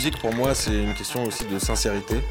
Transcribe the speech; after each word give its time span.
musique 0.00 0.18
pour 0.18 0.34
moi 0.34 0.54
c'est 0.54 0.82
une 0.82 0.94
question 0.94 1.26
aussi 1.26 1.44
de 1.44 1.58
sincérité. 1.58 2.22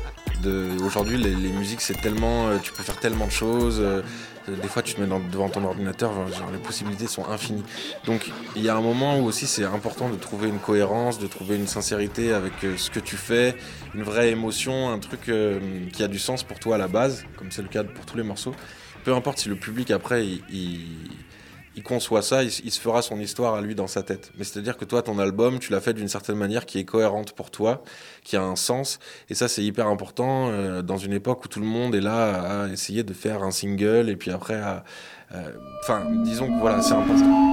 Aujourd'hui 0.83 1.19
les, 1.19 1.51
musiques 1.51 1.81
c'est 1.81 2.01
tellement, 2.01 2.47
euh, 2.47 2.57
tu 2.57 2.73
peux 2.73 2.81
faire 2.81 2.99
tellement 2.99 3.27
de 3.27 3.31
choses. 3.31 3.77
Euh, 3.79 4.01
des 4.47 4.67
fois 4.67 4.81
tu 4.81 4.95
te 4.95 4.99
mets 5.01 5.19
devant 5.31 5.49
ton 5.49 5.63
ordinateur, 5.63 6.11
les 6.51 6.57
possibilités 6.57 7.05
sont 7.05 7.29
infinies. 7.29 7.63
Donc 8.07 8.31
il 8.55 8.63
y 8.63 8.69
a 8.69 8.75
un 8.75 8.81
moment 8.81 9.19
où 9.19 9.25
aussi 9.25 9.45
c'est 9.45 9.65
important 9.65 10.09
de 10.09 10.15
trouver 10.15 10.49
une 10.49 10.57
cohérence, 10.57 11.19
de 11.19 11.27
trouver 11.27 11.57
une 11.57 11.67
sincérité 11.67 12.33
avec 12.33 12.53
euh, 12.63 12.75
ce 12.75 12.89
que 12.89 12.99
tu 12.99 13.17
fais, 13.17 13.55
une 13.93 14.01
vraie 14.01 14.31
émotion, 14.31 14.89
un 14.89 14.97
truc 14.97 15.31
qui 15.93 16.01
a 16.01 16.07
du 16.07 16.17
sens 16.17 16.41
pour 16.41 16.57
toi 16.57 16.73
à 16.73 16.79
la 16.79 16.87
base, 16.87 17.23
comme 17.37 17.51
c'est 17.51 17.61
le 17.61 17.67
cas 17.67 17.83
pour 17.83 18.03
tous 18.03 18.17
les 18.17 18.23
morceaux. 18.23 18.55
Peu 19.03 19.13
importe 19.13 19.37
si 19.37 19.47
le 19.47 19.55
public 19.55 19.91
après 19.91 20.25
il 20.25 20.81
conçoit 21.83 22.21
ça, 22.21 22.43
il, 22.43 22.51
se 22.51 22.79
fera 22.79 23.01
son 23.01 23.19
histoire 23.19 23.55
à 23.55 23.61
lui 23.61 23.75
dans 23.75 23.87
sa 23.87 24.03
tête. 24.03 24.31
Mais 24.37 24.43
c'est-à-dire 24.43 24.77
que 24.77 24.85
toi, 24.85 25.01
ton 25.01 25.19
album, 25.19 25.59
tu 25.59 25.71
l'as 25.71 25.81
fait 25.81 25.93
d'une 25.93 26.07
certaine 26.07 26.35
manière 26.35 26.65
qui 26.65 26.79
est 26.79 26.85
cohérente 26.85 27.33
pour 27.33 27.51
toi, 27.51 27.83
qui 28.23 28.37
a 28.37 28.41
un 28.41 28.55
sens. 28.55 28.99
Et 29.29 29.35
ça, 29.35 29.47
c'est 29.47 29.63
hyper 29.63 29.87
important 29.87 30.49
euh, 30.49 30.81
dans 30.81 30.97
une 30.97 31.13
époque 31.13 31.45
où 31.45 31.47
tout 31.47 31.59
le 31.59 31.65
monde 31.65 31.95
est 31.95 32.01
là 32.01 32.63
à 32.63 32.67
essayer 32.69 33.03
de 33.03 33.13
faire 33.13 33.43
un 33.43 33.51
single 33.51 34.09
et 34.09 34.15
puis 34.15 34.31
après 34.31 34.55
à. 34.55 34.83
Euh, 35.35 35.51
enfin, 35.83 36.07
disons 36.23 36.47
que 36.47 36.59
voilà, 36.59 36.81
c'est 36.81 36.93
important. 36.93 37.49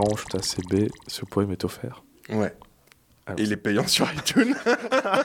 Euh, 0.00 0.10
range 0.10 0.24
ta 0.26 0.38
CB, 0.40 0.90
ce 1.06 1.24
poème 1.24 1.52
est 1.52 1.64
offert. 1.64 2.02
Ouais. 2.30 2.54
Ah 3.26 3.34
il 3.38 3.52
est 3.52 3.56
payant 3.56 3.86
sur 3.86 4.08
iTunes. 4.12 4.54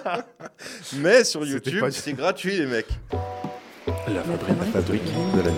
Mais 0.97 1.23
sur 1.23 1.45
YouTube, 1.45 1.83
c'est 1.91 2.13
gratuit, 2.13 2.57
les 2.57 2.65
mecs. 2.65 2.89
La 4.07 4.21
fabrique, 4.21 4.57
la 4.59 4.65
fabrique 4.65 5.03
de 5.35 5.41
la 5.41 5.51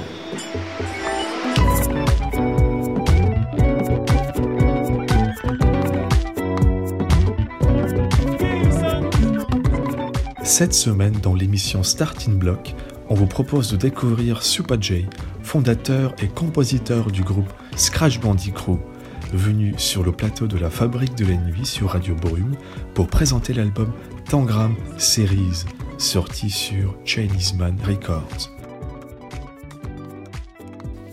Cette 10.44 10.74
semaine, 10.74 11.14
dans 11.22 11.36
l'émission 11.36 11.84
Starting 11.84 12.38
Block, 12.38 12.74
on 13.09 13.16
vous 13.16 13.28
propose 13.28 13.70
de 13.72 13.78
découvrir 13.78 14.42
Super 14.44 14.81
J, 14.81 15.06
fondateur 15.44 16.16
et 16.22 16.28
compositeur 16.28 17.12
du 17.12 17.22
groupe 17.22 17.52
Scratch 17.76 18.20
Bandicoot, 18.20 18.80
venu 19.33 19.73
sur 19.78 20.03
le 20.03 20.11
plateau 20.11 20.47
de 20.47 20.58
la 20.58 20.70
Fabrique 20.70 21.16
de 21.16 21.25
la 21.25 21.36
Nuit 21.36 21.66
sur 21.66 21.89
Radio 21.89 22.16
Brume 22.16 22.56
pour 22.94 23.08
présenter 23.08 23.53
l'album 23.53 23.92
Tangram 24.30 24.75
Series, 24.97 25.66
sorti 25.97 26.50
sur 26.50 26.95
Chinese 27.06 27.53
Man 27.56 27.78
Records. 27.86 28.52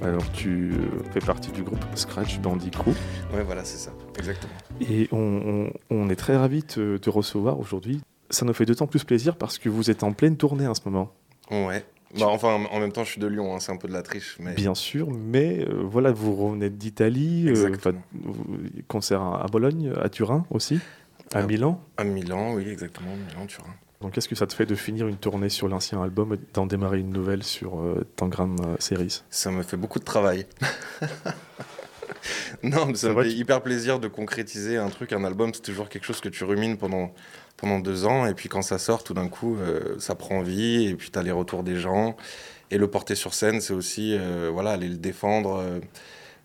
Alors 0.03 0.31
tu 0.33 0.73
euh, 0.73 1.03
fais 1.13 1.21
partie 1.21 1.51
du 1.51 1.63
groupe 1.63 1.85
Scratch 1.95 2.39
Bandicoot. 2.41 2.95
Ouais, 3.33 3.43
voilà, 3.43 3.65
c'est 3.65 3.79
ça, 3.79 3.93
exactement. 4.19 4.53
Et 4.81 5.09
on, 5.11 6.09
est 6.11 6.17
très 6.17 6.37
ravis 6.37 6.63
de 6.77 6.99
te 6.99 7.11
recevoir 7.11 7.59
aujourd'hui. 7.59 8.01
Ça 8.31 8.45
nous 8.45 8.53
fait 8.53 8.67
d'autant 8.67 8.87
plus 8.87 9.05
plaisir 9.05 9.37
parce 9.37 9.59
que 9.59 9.69
vous 9.69 9.91
êtes 9.91 10.03
en 10.03 10.13
pleine 10.13 10.37
tournée 10.37 10.67
en 10.67 10.75
ce 10.75 10.83
moment. 10.85 11.13
Ouais. 11.51 11.85
Bah, 12.19 12.27
enfin, 12.29 12.65
en 12.71 12.81
même 12.81 12.93
temps, 12.93 13.03
je 13.05 13.11
suis 13.11 13.21
de 13.21 13.27
Lyon, 13.27 13.55
hein, 13.55 13.61
c'est 13.61 13.73
un 13.73 13.77
peu 13.77 13.89
de 13.89 13.93
la 13.93 14.03
triche. 14.03 14.37
Mais... 14.39 14.55
Bien 14.55 14.75
sûr, 14.75 15.11
mais 15.11 15.67
euh, 15.69 15.83
voilà, 15.83 16.13
vous 16.13 16.35
revenez 16.35 16.71
d'Italie, 16.71 17.47
euh, 17.49 17.77
concert 18.87 19.23
à, 19.23 19.47
Bologne, 19.51 19.93
à 20.01 20.09
Turin 20.09 20.47
aussi, 20.51 20.79
à 21.33 21.41
euh, 21.41 21.47
Milan. 21.47 21.81
À 21.97 22.05
Milan, 22.05 22.55
oui, 22.55 22.69
exactement, 22.69 23.11
Milan, 23.17 23.47
Turin. 23.47 23.75
Donc, 24.01 24.13
qu'est-ce 24.13 24.29
que 24.29 24.35
ça 24.35 24.47
te 24.47 24.55
fait 24.55 24.67
de 24.67 24.75
finir 24.75 25.09
une 25.09 25.17
tournée 25.17 25.49
sur 25.49 25.67
l'ancien 25.67 26.03
album 26.03 26.35
et 26.35 26.39
d'en 26.53 26.67
démarrer 26.67 27.01
une 27.01 27.11
nouvelle 27.11 27.43
sur 27.43 27.83
Tangram 28.17 28.57
Series? 28.79 29.23
Ça 29.31 29.51
me 29.51 29.63
fait 29.63 29.79
beaucoup 29.79 29.99
de 29.99 30.05
travail. 30.05 30.47
non, 32.63 32.95
ça 32.95 33.13
me 33.13 33.23
fait 33.23 33.31
hyper 33.31 33.63
plaisir 33.63 33.99
de 33.99 34.09
concrétiser 34.09 34.77
un 34.77 34.91
truc, 34.91 35.13
un 35.15 35.25
album, 35.25 35.53
c'est 35.55 35.63
toujours 35.63 35.89
quelque 35.89 36.05
chose 36.05 36.21
que 36.21 36.29
tu 36.29 36.45
rumines 36.45 36.77
pendant 36.77 37.13
pendant 37.57 37.79
deux 37.79 38.05
ans. 38.05 38.27
Et 38.27 38.35
puis 38.35 38.49
quand 38.49 38.63
ça 38.63 38.79
sort, 38.79 39.05
tout 39.05 39.15
d'un 39.15 39.29
coup, 39.29 39.57
euh, 39.57 39.99
ça 39.99 40.15
prend 40.15 40.43
vie. 40.43 40.87
Et 40.87 40.95
puis 40.95 41.11
tu 41.11 41.19
as 41.19 41.23
les 41.23 41.31
retours 41.31 41.63
des 41.63 41.77
gens. 41.77 42.17
Et 42.71 42.79
le 42.79 42.89
porter 42.89 43.15
sur 43.15 43.35
scène, 43.35 43.61
c'est 43.61 43.75
aussi 43.75 44.17
euh, 44.19 44.51
voilà, 44.53 44.73
aller 44.73 44.89
le 44.89 44.97
défendre 44.97 45.57
euh, 45.59 45.81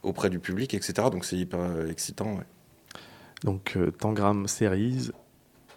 auprès 0.03 0.29
du 0.29 0.39
public, 0.39 0.73
etc. 0.73 1.07
Donc 1.11 1.25
c'est 1.25 1.37
hyper 1.37 1.59
excitant. 1.89 2.39
Donc 3.43 3.77
Tangram 3.99 4.47
Series, 4.47 5.11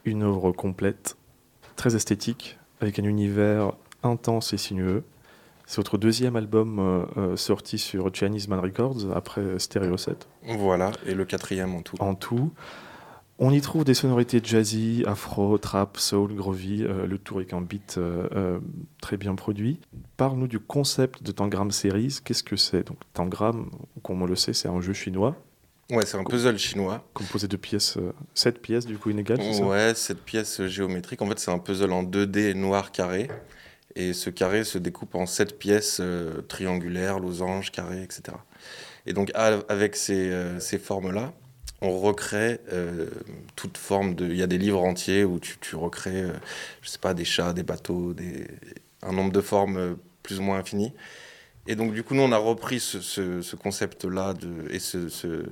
une 0.04 0.22
œuvre 0.24 0.52
complète, 0.52 1.16
très 1.76 1.94
esthétique, 1.94 2.58
avec 2.80 2.98
un 2.98 3.04
univers 3.04 3.72
intense 4.02 4.52
et 4.52 4.58
sinueux. 4.58 5.04
C'est 5.66 5.76
votre 5.76 5.96
deuxième 5.96 6.34
album 6.34 7.06
sorti 7.36 7.78
sur 7.78 8.12
Chinese 8.12 8.48
Man 8.48 8.58
Records 8.58 9.12
après 9.14 9.58
Stereo 9.60 9.96
7. 9.96 10.28
Voilà, 10.58 10.90
et 11.06 11.14
le 11.14 11.24
quatrième 11.24 11.74
en 11.76 11.82
tout. 11.82 11.96
En 12.00 12.14
tout. 12.16 12.52
On 13.38 13.50
y 13.50 13.60
trouve 13.60 13.84
des 13.84 13.94
sonorités 13.94 14.40
jazzy, 14.42 15.04
afro, 15.06 15.58
trap, 15.58 15.96
soul, 15.96 16.34
groovy, 16.34 16.84
euh, 16.84 17.06
le 17.06 17.18
tout 17.18 17.36
avec 17.36 17.52
un 17.52 17.60
beat 17.60 17.96
euh, 17.98 18.28
euh, 18.36 18.60
très 19.00 19.16
bien 19.16 19.34
produit. 19.34 19.80
Parle-nous 20.16 20.46
du 20.46 20.60
concept 20.60 21.22
de 21.22 21.32
Tangram 21.32 21.70
Series. 21.70 22.18
Qu'est-ce 22.24 22.44
que 22.44 22.56
c'est? 22.56 22.86
Donc 22.86 22.98
Tangram, 23.14 23.70
comme 24.02 24.22
on 24.22 24.26
le 24.26 24.36
sait, 24.36 24.52
c'est 24.52 24.68
un 24.68 24.80
jeu 24.80 24.92
chinois. 24.92 25.34
Ouais, 25.90 26.06
c'est 26.06 26.16
un 26.16 26.24
puzzle 26.24 26.58
chinois. 26.58 27.04
Composé 27.14 27.48
de 27.48 27.56
pièces, 27.56 27.98
sept 28.34 28.60
pièces 28.60 28.86
du 28.86 28.96
coup 28.96 29.10
inégales, 29.10 29.40
c'est 29.42 29.62
Ouais, 29.62 29.94
sept 29.94 30.22
pièces 30.22 30.64
géométriques. 30.66 31.20
En 31.20 31.26
fait, 31.26 31.38
c'est 31.38 31.50
un 31.50 31.58
puzzle 31.58 31.92
en 31.92 32.02
2D 32.04 32.54
noir 32.54 32.92
carré. 32.92 33.28
Et 33.94 34.12
ce 34.14 34.30
carré 34.30 34.64
se 34.64 34.78
découpe 34.78 35.14
en 35.14 35.26
sept 35.26 35.58
pièces 35.58 36.00
triangulaires, 36.48 37.18
losanges, 37.18 37.72
carrés, 37.72 38.02
etc. 38.02 38.36
Et 39.04 39.12
donc, 39.12 39.32
avec 39.34 39.96
ces, 39.96 40.32
ces 40.60 40.78
formes-là, 40.78 41.34
on 41.82 41.98
recrée 41.98 42.60
euh, 42.72 43.08
toute 43.56 43.76
forme 43.76 44.14
de. 44.14 44.26
Il 44.26 44.36
y 44.36 44.42
a 44.42 44.46
des 44.46 44.58
livres 44.58 44.82
entiers 44.82 45.24
où 45.24 45.38
tu, 45.40 45.76
recrées, 45.76 46.22
euh, 46.22 46.32
je 46.80 46.88
sais 46.88 46.98
pas, 46.98 47.12
des 47.12 47.24
chats, 47.24 47.52
des 47.52 47.64
bateaux, 47.64 48.14
un 49.02 49.12
nombre 49.12 49.32
de 49.32 49.40
formes 49.40 49.76
euh, 49.76 49.94
plus 50.22 50.38
ou 50.38 50.42
moins 50.42 50.58
infini. 50.58 50.92
Et 51.66 51.74
donc, 51.74 51.92
du 51.92 52.02
coup, 52.02 52.14
nous, 52.14 52.22
on 52.22 52.32
a 52.32 52.38
repris 52.38 52.80
ce, 52.80 53.54
concept-là 53.56 54.34
et 54.70 54.78
ce, 54.78 55.44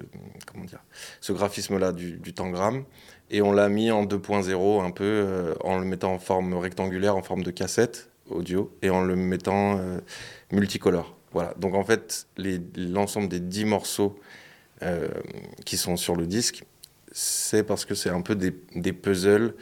graphisme-là 1.28 1.92
du, 1.92 2.16
du 2.16 2.32
tangram 2.32 2.84
et 3.30 3.42
on 3.42 3.52
l'a 3.52 3.68
mis 3.68 3.92
en 3.92 4.04
2.0 4.04 4.84
un 4.84 4.91
peu 4.91 5.54
en 5.62 5.78
le 5.78 5.84
mettant 5.84 6.12
en 6.12 6.18
forme 6.18 6.54
rectangulaire, 6.54 7.14
en 7.14 7.22
forme 7.22 7.44
de 7.44 7.52
cassette 7.52 8.08
audio 8.28 8.76
et 8.82 8.91
en 8.91 9.02
le 9.02 9.14
mettant 9.14 9.80
multicolore. 10.50 11.14
Voilà. 11.30 11.54
Donc, 11.58 11.76
en 11.76 11.84
fait, 11.84 12.26
l'ensemble 12.76 13.28
des 13.28 13.38
10 13.38 13.66
morceaux 13.66 14.18
euh, 14.82 15.08
qui 15.66 15.76
sont 15.76 15.98
sur 15.98 16.16
le 16.16 16.26
disque, 16.26 16.64
c'est 17.12 17.64
parce 17.64 17.84
que 17.84 17.94
c'est 17.94 18.08
un 18.08 18.22
peu 18.22 18.34
des, 18.34 18.50
puzzles 18.92 19.54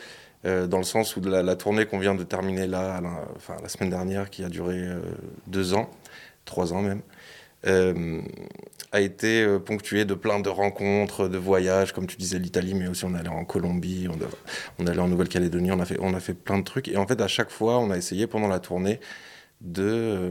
euh, 0.45 0.69
dans 0.69 0.79
le 0.79 0.85
sens 0.85 1.17
où 1.17 1.21
la, 1.21 1.57
tournée 1.57 1.87
qu'on 1.87 1.99
vient 1.99 2.15
de 2.15 2.23
terminer 2.23 2.69
là, 2.69 3.01
la, 3.01 3.25
enfin, 3.35 3.57
la 3.61 3.69
semaine 3.69 3.91
dernière, 3.91 4.31
qui 4.31 4.45
a 4.45 4.49
duré 4.49 4.77
euh, 4.77 5.01
deux 5.49 5.75
ans, 5.75 5.91
trois 6.45 6.73
ans 6.73 6.83
même, 6.83 7.03
a 8.93 9.01
été 9.01 9.59
ponctuée 9.59 10.05
de 10.05 10.15
plein 10.15 10.39
de 10.39 10.49
rencontres, 10.49 11.27
de 11.27 11.37
voyages, 11.37 11.93
comme 11.93 12.07
tu 12.07 12.17
disais 12.17 12.39
l'Italie, 12.39 12.75
mais 12.75 12.87
aussi 12.87 13.05
on 13.05 13.15
allait 13.15 13.29
en 13.29 13.45
Colombie, 13.45 14.07
on, 14.79 14.87
allait 14.87 15.01
en 15.01 15.09
Nouvelle-Calédonie, 15.09 15.73
on, 15.73 15.81
a 15.81 15.85
fait, 15.85 15.99
on 16.01 16.15
a 16.15 16.21
fait 16.21 16.35
plein 16.35 16.59
de 16.59 16.65
trucs. 16.65 16.87
Et 16.87 16.97
en 16.97 17.09
fait, 17.09 17.21
à 17.21 17.27
chaque 17.27 17.51
fois, 17.51 17.81
on 17.81 17.91
a 17.91 17.97
essayé 17.97 18.29
pendant 18.29 18.47
la 18.47 18.61
tournée 18.61 19.01
de 19.61 20.31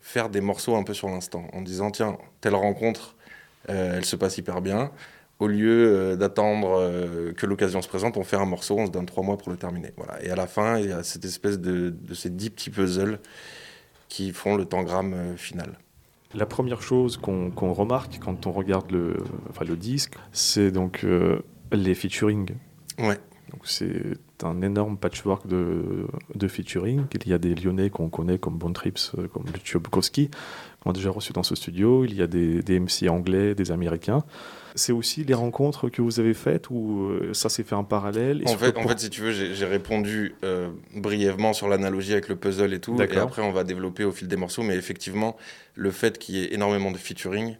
faire 0.00 0.30
des 0.30 0.40
morceaux 0.40 0.76
un 0.76 0.82
peu 0.84 0.94
sur 0.94 1.08
l'instant, 1.08 1.46
en 1.52 1.60
disant, 1.60 1.90
tiens, 1.90 2.16
telle 2.40 2.54
rencontre, 2.54 3.14
euh, 3.14 3.19
elle 3.68 4.04
se 4.04 4.16
passe 4.16 4.38
hyper 4.38 4.60
bien. 4.60 4.90
Au 5.40 5.46
lieu 5.46 5.88
euh, 5.88 6.16
d'attendre 6.16 6.78
euh, 6.78 7.32
que 7.32 7.46
l'occasion 7.46 7.80
se 7.80 7.88
présente, 7.88 8.18
on 8.18 8.24
fait 8.24 8.36
un 8.36 8.44
morceau, 8.44 8.78
on 8.78 8.86
se 8.86 8.90
donne 8.90 9.06
trois 9.06 9.24
mois 9.24 9.38
pour 9.38 9.50
le 9.50 9.56
terminer. 9.56 9.94
Voilà. 9.96 10.22
Et 10.22 10.30
à 10.30 10.36
la 10.36 10.46
fin, 10.46 10.78
il 10.78 10.90
y 10.90 10.92
a 10.92 11.02
cette 11.02 11.24
espèce 11.24 11.58
de, 11.58 11.94
ces 12.12 12.28
dix 12.28 12.50
petits 12.50 12.68
puzzles 12.68 13.18
qui 14.10 14.32
font 14.32 14.54
le 14.54 14.66
tangram 14.66 15.14
final. 15.38 15.78
La 16.34 16.44
première 16.44 16.82
chose 16.82 17.16
qu'on 17.16 17.72
remarque 17.72 18.18
quand 18.20 18.46
on 18.46 18.52
regarde 18.52 18.90
le, 18.90 19.16
enfin, 19.48 19.64
le 19.64 19.76
disque, 19.76 20.14
c'est 20.30 20.70
donc 20.70 21.06
les 21.72 21.94
featuring. 21.94 22.50
Ouais. 22.98 23.18
C'est 23.64 24.16
un 24.42 24.62
énorme 24.62 24.96
patchwork 24.96 25.46
de, 25.46 26.06
de 26.34 26.48
featuring. 26.48 27.04
Il 27.14 27.28
y 27.28 27.34
a 27.34 27.38
des 27.38 27.54
Lyonnais 27.54 27.90
qu'on 27.90 28.08
connaît 28.08 28.38
comme 28.38 28.58
Bon 28.58 28.72
Trips, 28.72 29.12
comme 29.32 29.44
Lucio 29.52 29.80
Bukowski, 29.80 30.30
qu'on 30.80 30.90
a 30.90 30.92
déjà 30.92 31.10
reçu 31.10 31.32
dans 31.32 31.42
ce 31.42 31.54
studio. 31.54 32.04
Il 32.04 32.14
y 32.14 32.22
a 32.22 32.26
des, 32.26 32.62
des 32.62 32.80
MC 32.80 33.08
anglais, 33.08 33.54
des 33.54 33.70
Américains. 33.70 34.24
C'est 34.74 34.92
aussi 34.92 35.24
les 35.24 35.34
rencontres 35.34 35.88
que 35.88 36.00
vous 36.00 36.20
avez 36.20 36.34
faites 36.34 36.70
ou 36.70 37.08
euh, 37.08 37.34
ça 37.34 37.48
s'est 37.48 37.64
fait 37.64 37.74
en 37.74 37.84
parallèle? 37.84 38.42
En, 38.46 38.56
fait, 38.56 38.76
en 38.76 38.86
fait, 38.86 39.00
si 39.00 39.10
tu 39.10 39.20
veux, 39.20 39.32
j'ai 39.32 39.66
répondu 39.66 40.36
euh, 40.44 40.70
brièvement 40.94 41.52
sur 41.52 41.68
l'analogie 41.68 42.12
avec 42.12 42.28
le 42.28 42.36
puzzle 42.36 42.72
et 42.72 42.80
tout. 42.80 43.00
Et 43.00 43.16
après, 43.16 43.42
on 43.42 43.52
va 43.52 43.64
développer 43.64 44.04
au 44.04 44.12
fil 44.12 44.28
des 44.28 44.36
morceaux. 44.36 44.62
Mais 44.62 44.76
effectivement, 44.76 45.36
le 45.74 45.90
fait 45.90 46.18
qu'il 46.18 46.36
y 46.36 46.44
ait 46.44 46.54
énormément 46.54 46.92
de 46.92 46.98
featuring, 46.98 47.56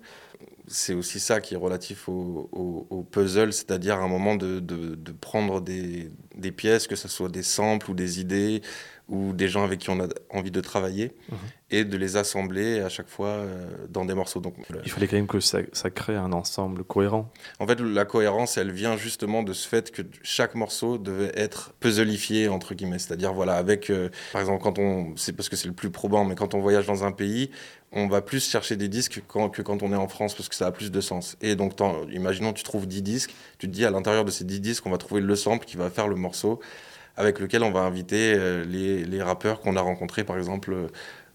c'est 0.71 0.95
aussi 0.95 1.19
ça 1.19 1.41
qui 1.41 1.55
est 1.55 1.57
relatif 1.57 2.09
au, 2.09 3.07
puzzle, 3.11 3.53
c'est-à-dire 3.53 3.97
à 3.97 4.05
un 4.05 4.09
moment 4.09 4.37
de, 4.37 4.61
de, 4.61 5.13
prendre 5.13 5.61
des, 5.61 6.13
des, 6.37 6.53
pièces, 6.53 6.87
que 6.87 6.95
ce 6.95 7.09
soit 7.09 7.29
des 7.29 7.43
samples 7.43 7.91
ou 7.91 7.95
des 7.95 8.21
idées, 8.21 8.63
ou 9.11 9.33
des 9.33 9.49
gens 9.49 9.65
avec 9.65 9.81
qui 9.81 9.91
on 9.91 10.01
a 10.01 10.07
envie 10.31 10.53
de 10.53 10.61
travailler, 10.61 11.13
mhm. 11.31 11.39
et 11.71 11.85
de 11.85 11.97
les 11.97 12.17
assembler 12.17 12.81
à 12.81 12.89
chaque 12.89 13.09
fois 13.09 13.29
euh, 13.29 13.67
dans 13.89 14.05
des 14.05 14.15
morceaux. 14.15 14.41
Donc, 14.41 14.55
Il 14.85 14.91
fallait 14.91 15.09
quand 15.09 15.17
même 15.17 15.27
que 15.27 15.41
ça, 15.41 15.59
ça, 15.73 15.91
crée 15.91 16.17
un 16.17 16.33
ensemble 16.33 16.85
cohérent. 16.85 17.31
En 17.59 17.67
fait, 17.67 17.81
la 17.81 18.05
cohérence, 18.05 18.57
elle 18.57 18.71
vient 18.71 18.97
justement 18.97 19.43
de 19.43 19.53
ce 19.53 19.69
fait 19.69 19.91
que 19.91 20.03
chaque 20.23 20.55
morceau 20.55 20.97
devait 20.97 21.33
être 21.35 21.73
puzzleifié, 21.81 22.49
entre 22.49 22.75
guillemets. 22.75 23.01
C'est-à-dire, 23.01 23.33
voilà, 23.33 23.57
avec, 23.57 23.91
euh, 23.91 24.09
par 24.33 24.41
exemple, 24.41 24.63
quand 24.63 24.79
on, 24.79 25.15
c'est 25.17 25.33
parce 25.33 25.49
que 25.49 25.57
c'est 25.57 25.69
le 25.69 25.75
plus 25.75 25.91
probant, 25.91 26.25
mais 26.25 26.37
quand 26.37 26.55
on 26.55 26.61
voyage 26.61 26.87
dans 26.87 27.05
un 27.05 27.13
pays, 27.13 27.51
on 27.93 28.07
va 28.07 28.23
plus 28.23 28.49
chercher 28.49 28.77
des 28.77 28.89
disques 28.89 29.23
que 29.27 29.63
quand 29.63 29.83
on 29.83 29.93
est 29.93 29.97
en 29.97 30.07
France 30.07 30.35
parce 30.35 30.49
que 30.49 30.55
ça 30.55 30.67
a 30.67 30.73
plus 30.73 30.93
de 30.93 31.01
sens. 31.01 31.37
Et 31.41 31.57
donc, 31.57 31.73
imaginons, 32.13 32.53
tu 32.53 32.63
trouves 32.63 32.87
10 32.87 33.03
disques, 33.03 33.35
tu 33.59 33.67
te 33.67 33.73
dis 33.73 33.85
à 33.85 33.91
l'intérieur 33.91 34.25
de 34.25 34.31
ces 34.31 34.45
10 34.45 34.61
disques, 34.61 34.87
on 34.87 34.91
va 34.91 34.99
trouver 34.99 35.21
le 35.21 35.35
sample 35.35 35.67
qui 35.67 35.77
va 35.77 35.91
faire 35.91 36.07
le 36.07 36.15
morceau 36.15 36.61
avec 37.21 37.39
lequel 37.39 37.63
on 37.63 37.71
va 37.71 37.81
inviter 37.81 38.35
euh, 38.35 38.65
les, 38.65 39.23
rappeurs 39.23 39.61
qu'on 39.61 39.77
a 39.77 39.81
rencontrés, 39.81 40.25
par 40.25 40.39
exemple, 40.39 40.73
euh, 40.73 40.87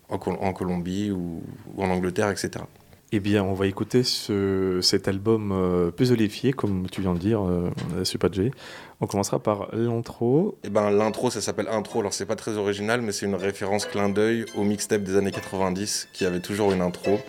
en, 0.10 0.54
Colombie 0.54 1.12
ou, 1.12 1.42
en 1.78 1.90
Angleterre, 1.90 2.30
etc. 2.30 2.66
Eh 3.12 3.20
bien, 3.20 3.44
on 3.44 3.54
va 3.54 3.68
écouter 3.68 4.04
ce, 4.04 4.80
cet 4.82 5.08
album 5.08 5.52
euh, 5.52 5.92
puzzleifié, 5.92 6.54
comme 6.54 6.88
tu 6.92 7.02
viens 7.02 7.14
de 7.14 7.20
dire, 7.20 7.44
euh, 7.44 7.70
Super 8.04 8.34
J. 8.34 8.52
On 9.00 9.08
commencera 9.08 9.40
par 9.40 9.70
l'intro. 9.74 10.58
Eh 10.64 10.70
ben, 10.70 10.90
l'intro, 10.90 11.30
ça 11.30 11.40
s'appelle 11.42 11.68
intro. 11.70 12.00
Alors, 12.00 12.14
c'est 12.14 12.26
pas 12.26 12.36
très 12.36 12.58
original, 12.58 13.02
mais 13.02 13.12
c'est 13.12 13.26
une 13.26 13.36
référence 13.36 13.86
clin 13.86 14.10
d'œil 14.10 14.46
au 14.56 14.64
mixtape 14.64 15.04
des 15.04 15.16
années 15.18 15.32
90 15.32 16.10
qui 16.14 16.26
avait 16.26 16.40
toujours 16.40 16.72
une 16.72 16.82
intro. 16.82 17.20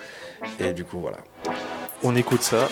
Et 0.61 0.73
du 0.73 0.85
coup, 0.85 0.99
voilà. 0.99 1.19
On 2.03 2.17
écoute 2.17 2.43
ça. 2.43 2.69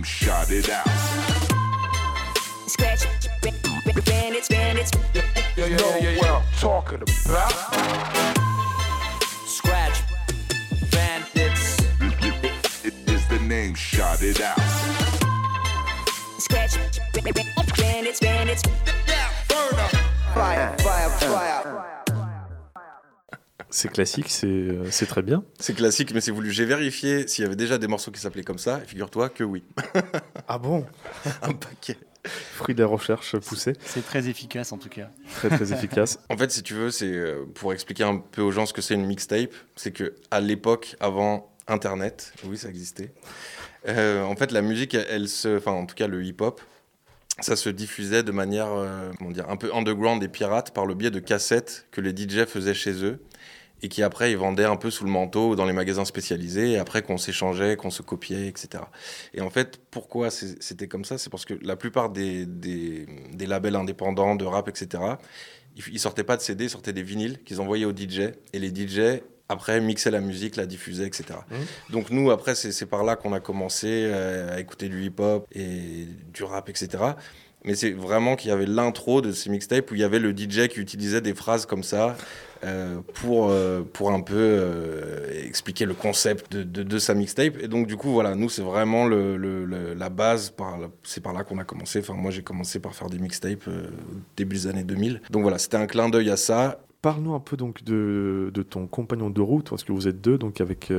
Name, 0.00 0.04
shout 0.04 0.50
it 0.50 0.70
out. 0.70 0.86
Scratch, 2.66 3.06
bandits, 4.04 4.48
bandits. 4.48 4.90
Yo, 5.56 5.66
yo, 5.66 5.76
know 5.76 5.98
yo, 5.98 6.18
what 6.18 6.30
I'm 6.30 6.42
talking 6.58 7.02
about. 7.02 7.52
Scratch, 9.46 10.02
bandits. 10.90 11.78
It, 12.00 12.84
it 12.84 13.10
is 13.10 13.26
the 13.28 13.38
name, 13.40 13.74
shout 13.74 14.22
it 14.22 14.40
out. 14.40 14.58
Scratch, 16.38 16.78
bandits, 17.76 18.20
bandits. 18.20 18.62
Yeah, 19.06 19.28
burn 19.48 19.78
up. 19.78 19.90
Fire, 20.34 20.76
fire, 20.78 21.10
fire. 21.10 21.89
C'est 23.70 23.90
classique, 23.90 24.28
c'est 24.28 25.06
très 25.06 25.22
bien. 25.22 25.44
C'est 25.58 25.74
classique, 25.74 26.12
mais 26.12 26.20
c'est 26.20 26.32
voulu. 26.32 26.50
J'ai 26.50 26.64
vérifié 26.64 27.28
s'il 27.28 27.44
y 27.44 27.46
avait 27.46 27.56
déjà 27.56 27.78
des 27.78 27.86
morceaux 27.86 28.10
qui 28.10 28.20
s'appelaient 28.20 28.42
comme 28.42 28.58
ça, 28.58 28.80
et 28.82 28.86
figure-toi 28.86 29.28
que 29.28 29.44
oui. 29.44 29.62
ah 30.48 30.58
bon? 30.58 30.84
Un 31.42 31.52
paquet. 31.52 31.96
Fruit 32.24 32.74
de 32.74 32.82
la 32.82 32.88
recherche 32.88 33.38
poussée. 33.38 33.72
C'est 33.82 34.04
très 34.04 34.28
efficace 34.28 34.72
en 34.72 34.78
tout 34.78 34.90
cas. 34.90 35.08
Très 35.36 35.48
très 35.48 35.72
efficace. 35.72 36.18
en 36.28 36.36
fait, 36.36 36.50
si 36.50 36.62
tu 36.62 36.74
veux, 36.74 36.90
c'est 36.90 37.10
euh, 37.10 37.46
pour 37.54 37.72
expliquer 37.72 38.04
un 38.04 38.18
peu 38.18 38.42
aux 38.42 38.50
gens 38.50 38.66
ce 38.66 38.74
que 38.74 38.82
c'est 38.82 38.94
une 38.94 39.06
mixtape, 39.06 39.54
c'est 39.76 39.92
que 39.92 40.14
à 40.30 40.40
l'époque, 40.40 40.96
avant 41.00 41.50
Internet, 41.66 42.34
oui, 42.44 42.58
ça 42.58 42.68
existait. 42.68 43.12
Euh, 43.88 44.22
en 44.24 44.36
fait, 44.36 44.52
la 44.52 44.60
musique, 44.60 44.94
elle, 44.94 45.28
se, 45.28 45.56
enfin, 45.56 45.72
en 45.72 45.86
tout 45.86 45.94
cas, 45.94 46.08
le 46.08 46.22
hip-hop, 46.22 46.60
ça 47.40 47.56
se 47.56 47.70
diffusait 47.70 48.22
de 48.22 48.32
manière, 48.32 48.68
euh, 48.70 49.10
comment 49.16 49.30
dire, 49.30 49.48
un 49.48 49.56
peu 49.56 49.74
underground 49.74 50.22
et 50.22 50.28
pirate 50.28 50.74
par 50.74 50.84
le 50.84 50.94
biais 50.94 51.10
de 51.10 51.20
cassettes 51.20 51.86
que 51.90 52.02
les 52.02 52.10
DJ 52.10 52.44
faisaient 52.44 52.74
chez 52.74 53.02
eux 53.04 53.20
et 53.82 53.88
qui 53.88 54.02
après 54.02 54.30
ils 54.30 54.36
vendaient 54.36 54.64
un 54.64 54.76
peu 54.76 54.90
sous 54.90 55.04
le 55.04 55.10
manteau 55.10 55.56
dans 55.56 55.64
les 55.64 55.72
magasins 55.72 56.04
spécialisés 56.04 56.72
et 56.72 56.78
après 56.78 57.02
qu'on 57.02 57.18
s'échangeait, 57.18 57.76
qu'on 57.76 57.90
se 57.90 58.02
copiait, 58.02 58.48
etc. 58.48 58.84
Et 59.34 59.40
en 59.40 59.50
fait, 59.50 59.80
pourquoi 59.90 60.30
c'était 60.30 60.88
comme 60.88 61.04
ça? 61.04 61.18
C'est 61.18 61.30
parce 61.30 61.44
que 61.44 61.54
la 61.62 61.76
plupart 61.76 62.10
des, 62.10 62.46
des, 62.46 63.06
des, 63.32 63.46
labels 63.46 63.76
indépendants 63.76 64.34
de 64.34 64.44
rap, 64.44 64.68
etc., 64.68 65.02
ils, 65.76 66.00
sortaient 66.00 66.24
pas 66.24 66.36
de 66.36 66.42
CD, 66.42 66.64
ils 66.64 66.70
sortaient 66.70 66.92
des 66.92 67.02
vinyles 67.02 67.42
qu'ils 67.44 67.60
envoyaient 67.60 67.84
aux 67.84 67.96
DJ 67.96 68.32
et 68.52 68.58
les 68.58 68.68
DJ 68.68 69.22
après 69.48 69.80
mixaient 69.80 70.10
la 70.10 70.20
musique, 70.20 70.56
la 70.56 70.66
diffusaient, 70.66 71.06
etc. 71.06 71.24
Mmh. 71.50 71.92
Donc 71.92 72.10
nous, 72.10 72.30
après, 72.30 72.54
c'est 72.54 72.86
par 72.86 73.02
là 73.02 73.16
qu'on 73.16 73.32
a 73.32 73.40
commencé 73.40 73.88
euh, 73.88 74.54
à 74.54 74.60
écouter 74.60 74.88
du 74.88 75.04
hip-hop 75.04 75.46
et 75.52 76.06
du 76.32 76.44
rap, 76.44 76.68
etc 76.68 77.14
mais 77.64 77.74
c'est 77.74 77.90
vraiment 77.90 78.36
qu'il 78.36 78.50
y 78.50 78.52
avait 78.52 78.66
l'intro 78.66 79.20
de 79.20 79.32
ces 79.32 79.50
mixtapes 79.50 79.90
où 79.90 79.94
il 79.94 80.00
y 80.00 80.04
avait 80.04 80.18
le 80.18 80.30
DJ 80.30 80.68
qui 80.68 80.80
utilisait 80.80 81.20
des 81.20 81.34
phrases 81.34 81.66
comme 81.66 81.82
ça 81.82 82.16
euh, 82.62 83.00
pour, 83.14 83.48
euh, 83.48 83.80
pour 83.90 84.10
un 84.10 84.20
peu 84.20 84.34
euh, 84.36 85.46
expliquer 85.46 85.86
le 85.86 85.94
concept 85.94 86.54
de, 86.54 86.82
de, 86.82 86.98
sa 86.98 87.14
mixtape. 87.14 87.56
Et 87.58 87.68
donc, 87.68 87.86
du 87.86 87.96
coup, 87.96 88.10
voilà, 88.10 88.34
nous, 88.34 88.50
c'est 88.50 88.60
vraiment 88.60 89.06
le, 89.06 89.38
le, 89.38 89.94
la 89.94 90.08
base. 90.10 90.50
Par, 90.50 90.78
c'est 91.02 91.22
par 91.22 91.32
là 91.32 91.42
qu'on 91.42 91.56
a 91.58 91.64
commencé. 91.64 92.00
Enfin, 92.00 92.12
moi, 92.12 92.30
j'ai 92.30 92.42
commencé 92.42 92.78
par 92.78 92.94
faire 92.94 93.08
des 93.08 93.18
mixtapes 93.18 93.68
début 94.36 94.56
des 94.56 94.66
années 94.66 94.84
2000. 94.84 95.22
Donc, 95.30 95.42
voilà, 95.42 95.58
c'était 95.58 95.78
un 95.78 95.86
clin 95.86 96.10
d'œil 96.10 96.28
à 96.28 96.36
ça. 96.36 96.80
Parle-nous 97.00 97.32
un 97.32 97.40
peu 97.40 97.56
donc 97.56 97.82
de, 97.82 98.50
de, 98.52 98.62
ton 98.62 98.86
compagnon 98.86 99.30
de 99.30 99.40
route, 99.40 99.70
parce 99.70 99.84
que 99.84 99.92
vous 99.92 100.06
êtes 100.06 100.20
deux, 100.20 100.36
donc 100.36 100.60
avec 100.60 100.92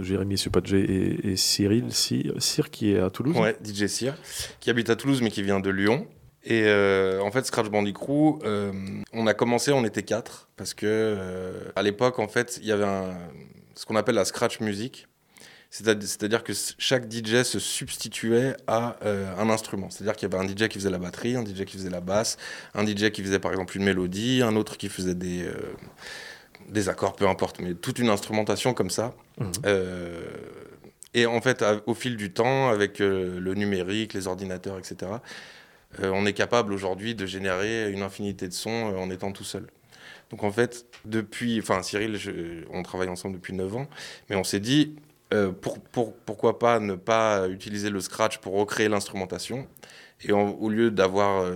Jérémy 0.00 0.38
Supadjé 0.38 0.80
et, 0.80 1.32
et, 1.32 1.36
Cyril 1.36 1.92
Cyr, 1.92 2.70
qui 2.70 2.92
est 2.92 2.98
à 2.98 3.10
Toulouse. 3.10 3.36
Ouais, 3.36 3.54
DJ 3.62 3.88
Cyr, 3.88 4.14
qui 4.58 4.70
habite 4.70 4.88
à 4.88 4.96
Toulouse 4.96 5.20
mais 5.20 5.30
qui 5.30 5.42
vient 5.42 5.60
de 5.60 5.68
Lyon. 5.68 6.06
Et 6.48 6.62
euh, 6.64 7.20
en 7.20 7.30
fait, 7.30 7.44
Scratch 7.44 7.68
Bandicoot, 7.68 8.40
euh, 8.42 8.72
on 9.12 9.26
a 9.26 9.34
commencé, 9.34 9.70
on 9.70 9.84
était 9.84 10.02
quatre, 10.02 10.48
parce 10.56 10.72
que 10.72 10.86
euh, 10.86 11.52
à 11.76 11.82
l'époque, 11.82 12.18
en 12.18 12.26
fait, 12.26 12.58
il 12.62 12.66
y 12.66 12.72
avait 12.72 12.86
un, 12.86 13.18
ce 13.74 13.84
qu'on 13.84 13.96
appelle 13.96 14.14
la 14.14 14.24
Scratch 14.24 14.58
Music. 14.60 15.06
C'est-à-dire 15.70 16.44
que 16.44 16.54
chaque 16.78 17.12
DJ 17.12 17.42
se 17.42 17.58
substituait 17.58 18.56
à 18.66 18.96
un 19.38 19.50
instrument. 19.50 19.90
C'est-à-dire 19.90 20.16
qu'il 20.16 20.26
y 20.26 20.34
avait 20.34 20.42
un 20.42 20.48
DJ 20.48 20.68
qui 20.68 20.78
faisait 20.78 20.88
la 20.88 20.96
batterie, 20.96 21.36
un 21.36 21.44
DJ 21.44 21.66
qui 21.66 21.76
faisait 21.76 21.90
la 21.90 22.00
basse, 22.00 22.38
un 22.74 22.86
DJ 22.86 23.10
qui 23.10 23.22
faisait 23.22 23.38
par 23.38 23.50
exemple 23.50 23.76
une 23.76 23.84
mélodie, 23.84 24.40
un 24.42 24.56
autre 24.56 24.78
qui 24.78 24.88
faisait 24.88 25.14
des, 25.14 25.46
des 26.70 26.88
accords, 26.88 27.14
peu 27.14 27.28
importe, 27.28 27.60
mais 27.60 27.74
toute 27.74 27.98
une 27.98 28.08
instrumentation 28.08 28.72
comme 28.72 28.88
ça. 28.88 29.12
Mmh. 29.36 29.50
et 31.12 31.26
en 31.26 31.40
fait, 31.42 31.62
au 31.84 31.92
fil 31.92 32.16
du 32.16 32.32
temps, 32.32 32.70
avec 32.70 32.98
le 32.98 33.52
numérique, 33.52 34.14
les 34.14 34.26
ordinateurs, 34.26 34.78
etc., 34.78 35.10
euh, 35.10 35.18
on 36.02 36.26
est 36.26 36.32
capable 36.32 36.72
aujourd'hui 36.72 37.14
de 37.14 37.26
générer 37.26 37.90
une 37.90 38.02
infinité 38.02 38.48
de 38.48 38.52
sons 38.52 38.92
euh, 38.92 38.98
en 38.98 39.10
étant 39.10 39.32
tout 39.32 39.44
seul. 39.44 39.66
Donc 40.30 40.44
en 40.44 40.52
fait, 40.52 40.86
depuis, 41.04 41.58
enfin 41.58 41.82
Cyril, 41.82 42.18
on 42.70 42.82
travaille 42.82 43.08
ensemble 43.08 43.36
depuis 43.36 43.54
9 43.54 43.76
ans, 43.76 43.88
mais 44.28 44.36
on 44.36 44.44
s'est 44.44 44.60
dit, 44.60 44.96
euh, 45.32 45.52
pourquoi 45.92 46.58
pas 46.58 46.80
ne 46.80 46.94
pas 46.94 47.48
utiliser 47.48 47.90
le 47.90 48.00
scratch 48.00 48.38
pour 48.38 48.54
recréer 48.54 48.88
l'instrumentation 48.88 49.66
et 50.22 50.32
au 50.32 50.68
lieu 50.68 50.90
d'avoir 50.90 51.52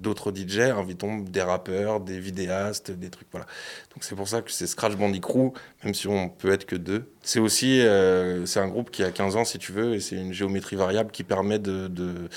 d'autres 0.00 0.32
DJ, 0.34 0.60
invitons 0.60 1.18
des 1.18 1.42
rappeurs, 1.42 2.00
des 2.00 2.18
vidéastes, 2.20 2.90
des 2.90 3.10
trucs, 3.10 3.28
voilà. 3.30 3.46
Donc 3.94 4.04
c'est 4.04 4.14
pour 4.14 4.28
ça 4.28 4.42
que 4.42 4.50
c'est 4.50 4.66
Scratch 4.66 4.96
Bandicoot, 4.96 5.52
même 5.84 5.94
si 5.94 6.08
on 6.08 6.28
peut 6.28 6.52
être 6.52 6.66
que 6.66 6.76
deux. 6.76 7.10
C'est 7.22 7.40
aussi, 7.40 7.80
euh, 7.80 8.46
c'est 8.46 8.60
un 8.60 8.68
groupe 8.68 8.90
qui 8.90 9.02
a 9.02 9.10
15 9.10 9.36
ans 9.36 9.44
si 9.44 9.58
tu 9.58 9.72
veux, 9.72 9.94
et 9.94 10.00
c'est 10.00 10.16
une 10.16 10.32
géométrie 10.32 10.76
variable 10.76 11.10
qui 11.10 11.24
permet 11.24 11.58
de 11.58 11.88
de, 11.88 12.28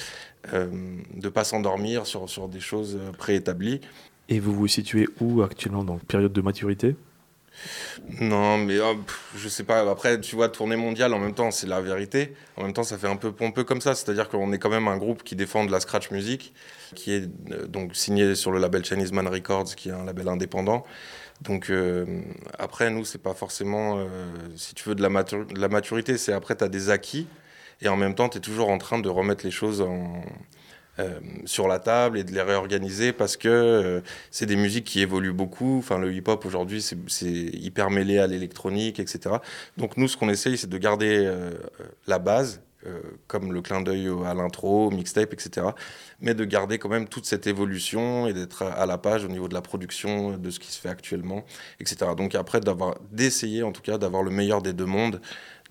euh, 0.53 0.67
de 1.15 1.29
pas 1.29 1.43
s'endormir 1.43 2.05
sur, 2.05 2.29
sur 2.29 2.47
des 2.47 2.59
choses 2.59 2.99
préétablies. 3.17 3.81
Et 4.29 4.39
vous 4.39 4.53
vous 4.53 4.67
situez 4.67 5.07
où 5.19 5.41
actuellement 5.41 5.83
dans 5.83 5.97
période 5.97 6.33
de 6.33 6.41
maturité? 6.41 6.95
Non, 8.19 8.57
mais 8.57 8.79
oh, 8.79 8.97
je 9.35 9.47
sais 9.47 9.63
pas. 9.63 9.89
Après, 9.89 10.19
tu 10.19 10.35
vois, 10.35 10.49
tournée 10.49 10.75
mondiale, 10.75 11.13
en 11.13 11.19
même 11.19 11.33
temps, 11.33 11.51
c'est 11.51 11.67
la 11.67 11.81
vérité. 11.81 12.33
En 12.57 12.63
même 12.63 12.73
temps, 12.73 12.83
ça 12.83 12.97
fait 12.97 13.07
un 13.07 13.15
peu 13.15 13.31
pompeux 13.31 13.63
comme 13.63 13.81
ça. 13.81 13.95
C'est-à-dire 13.95 14.29
qu'on 14.29 14.51
est 14.53 14.59
quand 14.59 14.69
même 14.69 14.87
un 14.87 14.97
groupe 14.97 15.23
qui 15.23 15.35
défend 15.35 15.65
de 15.65 15.71
la 15.71 15.79
scratch 15.79 16.11
music, 16.11 16.53
qui 16.95 17.13
est 17.13 17.29
euh, 17.51 17.67
donc 17.67 17.95
signé 17.95 18.35
sur 18.35 18.51
le 18.51 18.59
label 18.59 18.83
Chinese 18.83 19.11
Man 19.11 19.27
Records, 19.27 19.75
qui 19.75 19.89
est 19.89 19.93
un 19.93 20.05
label 20.05 20.27
indépendant. 20.27 20.83
Donc 21.41 21.69
euh, 21.69 22.21
après, 22.59 22.89
nous, 22.89 23.05
c'est 23.05 23.21
pas 23.21 23.33
forcément, 23.33 23.97
euh, 23.97 24.05
si 24.55 24.75
tu 24.75 24.89
veux, 24.89 24.95
de 24.95 25.01
la, 25.01 25.23
de 25.23 25.59
la 25.59 25.67
maturité. 25.67 26.17
C'est 26.17 26.33
après, 26.33 26.55
tu 26.55 26.63
as 26.63 26.69
des 26.69 26.89
acquis. 26.89 27.27
Et 27.81 27.87
en 27.87 27.97
même 27.97 28.13
temps, 28.13 28.29
tu 28.29 28.37
es 28.37 28.41
toujours 28.41 28.69
en 28.69 28.77
train 28.77 28.99
de 28.99 29.09
remettre 29.09 29.43
les 29.43 29.51
choses 29.51 29.81
en 29.81 30.21
euh, 31.00 31.19
sur 31.45 31.69
la 31.69 31.79
table 31.79 32.19
et 32.19 32.25
de 32.25 32.33
les 32.33 32.41
réorganiser 32.41 33.13
parce 33.13 33.38
que 33.38 33.48
euh, 33.48 34.01
c'est 34.29 34.45
des 34.45 34.57
musiques 34.57 34.83
qui 34.83 35.00
évoluent 35.00 35.31
beaucoup. 35.31 35.77
Enfin, 35.77 35.98
le 35.98 36.13
hip-hop 36.13 36.45
aujourd'hui, 36.45 36.81
c'est 36.81 37.25
hyper 37.25 37.89
mêlé 37.89 38.19
à 38.19 38.27
l'électronique, 38.27 39.00
etc. 39.00 39.36
Donc 39.77 39.95
nous, 39.95 40.10
ce 40.10 40.17
qu'on 40.17 40.27
essaye, 40.27 40.57
c'est 40.57 40.69
de 40.69 40.77
garder 40.77 41.24
euh, 41.25 41.51
la 42.07 42.19
base, 42.19 42.62
comme 43.27 43.53
le 43.53 43.62
clin 43.62 43.81
d'œil 43.81 44.10
à 44.25 44.33
l'intro, 44.33 44.89
mixtape, 44.89 45.33
etc. 45.33 45.67
Mais 46.19 46.33
de 46.33 46.43
garder 46.45 46.79
quand 46.79 46.89
même 46.89 47.07
toute 47.07 47.25
cette 47.25 47.45
évolution 47.45 48.25
et 48.25 48.33
d'être 48.33 48.63
à 48.63 48.88
la 48.88 48.98
page 48.98 49.24
au 49.24 49.27
niveau 49.27 49.48
de 49.48 49.53
la 49.53 49.62
production, 49.62 50.36
de 50.36 50.50
ce 50.50 50.60
qui 50.60 50.71
se 50.71 50.81
fait 50.81 50.89
actuellement, 50.89 51.45
etc. 51.79 52.13
Donc 52.17 52.33
après, 52.33 52.60
d'essayer 53.12 53.62
en 53.62 53.71
tout 53.71 53.83
cas 53.83 54.00
d'avoir 54.00 54.24
le 54.24 54.31
meilleur 54.31 54.63
des 54.63 54.74
deux 54.74 54.88
mondes 54.88 55.21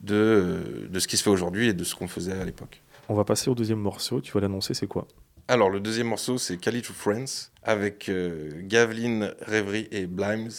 de, 0.01 0.89
de 0.89 0.99
ce 1.01 1.09
qui 1.09 1.17
se 1.17 1.25
fait 1.25 1.31
aujourd'hui 1.31 1.71
et 1.71 1.73
de 1.73 1.83
ce 1.83 1.97
qu'on 1.97 2.07
faisait 2.07 2.41
à 2.41 2.45
l'époque. 2.45 2.81
On 3.11 3.15
va 3.15 3.25
passer 3.25 3.51
au 3.51 3.57
deuxième 3.57 3.81
morceau. 3.81 4.21
Tu 4.21 4.31
vas 4.31 4.39
l'annoncer, 4.39 4.73
c'est 4.73 4.87
quoi? 4.87 5.09
Alors, 5.49 5.69
le 5.69 5.81
deuxième 5.81 6.07
morceau, 6.07 6.39
c'est 6.39 6.59
Cali 6.59 6.81
to 6.81 6.93
Friends, 6.93 7.51
avec 7.65 8.09
euh, 8.09 8.53
Gaveline 8.63 9.35
Reverie 9.49 9.89
et 9.91 10.07
Blimes, 10.07 10.51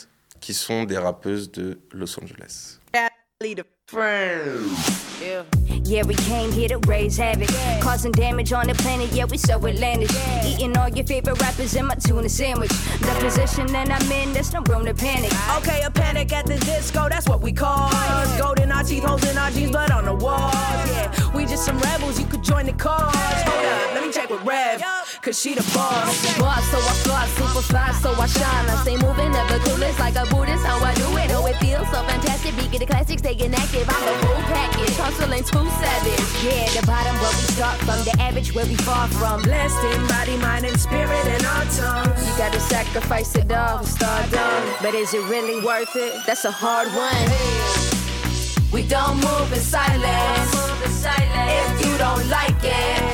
qui 0.41 0.53
sont 0.53 0.83
des 0.83 0.97
rappeuses 0.97 1.49
de 1.49 1.79
Los 1.93 2.19
Angeles. 2.19 2.79
Cali 2.91 3.55
to 3.55 3.63
Friends. 3.63 3.80
Yeah. 3.93 5.43
yeah, 5.83 6.03
we 6.03 6.15
came 6.15 6.51
here 6.51 6.69
to 6.69 6.77
raise 6.87 7.17
havoc. 7.17 7.49
Causing 7.81 8.13
damage 8.13 8.53
on 8.53 8.67
the 8.67 8.73
planet, 8.75 9.11
yeah, 9.11 9.25
we 9.25 9.37
so 9.37 9.55
outlandish. 9.55 10.15
Eating 10.45 10.77
all 10.77 10.87
your 10.87 11.05
favorite 11.05 11.41
rappers 11.41 11.75
in 11.75 11.85
my 11.87 11.95
tuna 11.95 12.29
sandwich. 12.29 12.69
The 12.69 13.17
position 13.19 13.67
that 13.67 13.91
I'm 13.91 14.11
in, 14.11 14.31
there's 14.31 14.53
no 14.53 14.61
room 14.61 14.85
to 14.85 14.93
panic. 14.93 15.33
Okay, 15.57 15.81
a 15.83 15.91
panic 15.91 16.31
at 16.31 16.45
the 16.45 16.55
disco, 16.59 17.09
that's 17.09 17.27
what 17.27 17.41
we 17.41 17.51
call. 17.51 17.91
Gold 18.39 18.59
in 18.59 18.71
our 18.71 18.83
teeth, 18.83 19.03
holes 19.03 19.29
in 19.29 19.37
our 19.37 19.51
jeans, 19.51 19.71
blood 19.71 19.91
on 19.91 20.05
the 20.05 20.15
walls. 20.15 20.53
Yeah, 20.53 21.11
we 21.35 21.45
just 21.45 21.65
some 21.65 21.77
rebels, 21.79 22.17
you 22.17 22.25
could 22.25 22.43
join 22.43 22.67
the 22.67 22.73
cause. 22.73 23.13
Hold 23.13 23.65
up, 23.65 23.93
let 23.93 24.03
me 24.05 24.11
check 24.13 24.29
with 24.29 24.41
Rev, 24.43 24.81
cause 25.21 25.39
she 25.39 25.53
the 25.53 25.63
boss. 25.75 26.39
Boss, 26.39 26.63
so 26.71 26.77
I 26.77 26.93
fly, 27.03 27.27
super 27.27 27.61
fly, 27.61 27.91
so 28.01 28.13
I 28.13 28.25
shine. 28.25 28.69
I 28.69 28.81
stay 28.83 28.95
moving, 28.95 29.31
never 29.31 29.59
clueless, 29.59 29.99
like 29.99 30.15
a 30.15 30.25
Buddhist, 30.33 30.65
how 30.65 30.79
I 30.79 30.93
do 30.95 31.17
it. 31.17 31.31
Oh, 31.31 31.45
it 31.45 31.57
feels 31.57 31.87
so 31.87 32.01
fantastic. 32.03 32.55
Beat 32.55 32.79
the 32.79 32.85
classics, 32.85 33.21
staying 33.21 33.53
active. 33.53 33.80
I'm 33.89 34.03
the 34.05 34.25
full 34.25 34.41
package 34.53 34.95
hustling 34.97 35.43
too 35.43 35.67
savage. 35.81 36.43
Yeah, 36.43 36.79
the 36.79 36.85
bottom 36.85 37.15
where 37.15 37.31
we 37.31 37.45
start 37.55 37.77
from, 37.79 38.03
the 38.05 38.15
average 38.19 38.53
where 38.53 38.65
we 38.65 38.75
far 38.75 39.07
from. 39.07 39.41
Blessed 39.41 39.83
in 39.95 40.07
body, 40.07 40.37
mind, 40.37 40.65
and 40.65 40.79
spirit 40.79 41.25
in 41.27 41.45
our 41.45 41.65
tongues. 41.65 42.27
You 42.27 42.37
gotta 42.37 42.59
sacrifice 42.59 43.35
it 43.35 43.51
all 43.51 43.79
for 43.79 43.85
stardom. 43.85 44.73
But 44.81 44.93
is 44.93 45.13
it 45.13 45.23
really 45.29 45.63
worth 45.65 45.95
it? 45.95 46.13
That's 46.25 46.45
a 46.45 46.51
hard 46.51 46.87
one. 46.89 47.29
We 48.71 48.83
don't 48.83 49.17
move 49.17 49.51
in 49.51 49.59
silence. 49.59 50.51
If 51.03 51.85
you 51.85 51.97
don't 51.97 52.27
like 52.29 52.63
it, 52.63 53.10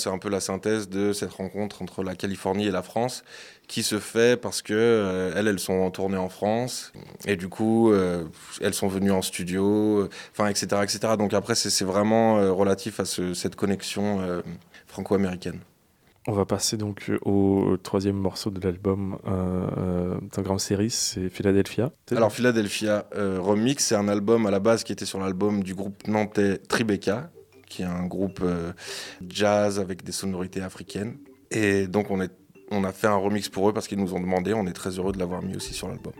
C'est 0.00 0.10
un 0.10 0.18
peu 0.18 0.28
la 0.28 0.40
synthèse 0.40 0.88
de 0.88 1.12
cette 1.12 1.32
rencontre 1.32 1.82
entre 1.82 2.02
la 2.02 2.14
Californie 2.16 2.66
et 2.66 2.70
la 2.70 2.82
France 2.82 3.22
qui 3.68 3.82
se 3.84 4.00
fait 4.00 4.36
parce 4.40 4.62
que 4.62 4.74
euh, 4.74 5.32
elles, 5.36 5.46
elles 5.46 5.60
sont 5.60 5.74
en 5.74 5.90
tournée 5.92 6.16
en 6.16 6.28
France 6.28 6.92
et 7.26 7.36
du 7.36 7.48
coup 7.48 7.92
euh, 7.92 8.24
elles 8.60 8.74
sont 8.74 8.88
venues 8.88 9.12
en 9.12 9.22
studio, 9.22 10.08
enfin 10.32 10.48
etc 10.48 10.82
etc. 10.82 10.98
Donc 11.16 11.32
après 11.34 11.54
c'est 11.54 11.84
vraiment 11.84 12.38
euh, 12.38 12.50
relatif 12.52 12.98
à 12.98 13.04
ce- 13.04 13.32
cette 13.34 13.54
connexion 13.54 14.20
euh, 14.20 14.42
franco-américaine. 14.88 15.60
On 16.26 16.32
va 16.32 16.44
passer 16.44 16.76
donc 16.76 17.10
au 17.24 17.76
troisième 17.82 18.16
morceau 18.16 18.50
de 18.50 18.60
l'album 18.60 19.16
euh, 19.26 19.66
euh, 19.78 20.14
d'un 20.36 20.42
grand 20.42 20.58
série, 20.58 20.90
c'est 20.90 21.28
Philadelphia. 21.30 21.92
Alors 22.14 22.30
Philadelphia 22.32 23.06
euh, 23.16 23.38
Remix, 23.40 23.82
c'est 23.86 23.94
un 23.94 24.06
album 24.08 24.44
à 24.46 24.50
la 24.50 24.60
base 24.60 24.84
qui 24.84 24.92
était 24.92 25.06
sur 25.06 25.18
l'album 25.18 25.62
du 25.62 25.74
groupe 25.74 26.06
nantais 26.06 26.58
Tribeca, 26.58 27.30
qui 27.70 27.82
est 27.82 27.86
un 27.86 28.04
groupe 28.04 28.40
euh, 28.42 28.72
jazz 29.26 29.80
avec 29.80 30.04
des 30.04 30.12
sonorités 30.12 30.60
africaines. 30.60 31.16
Et 31.50 31.86
donc 31.86 32.10
on, 32.10 32.20
on 32.70 32.84
a 32.84 32.92
fait 32.92 33.06
un 33.06 33.16
remix 33.16 33.48
pour 33.48 33.70
eux 33.70 33.72
parce 33.72 33.88
qu'ils 33.88 33.98
nous 33.98 34.12
ont 34.12 34.20
demandé, 34.20 34.52
on 34.52 34.66
est 34.66 34.74
très 34.74 34.90
heureux 34.90 35.12
de 35.12 35.18
l'avoir 35.18 35.42
mis 35.42 35.56
aussi 35.56 35.72
sur 35.72 35.88
l'album. 35.88 36.12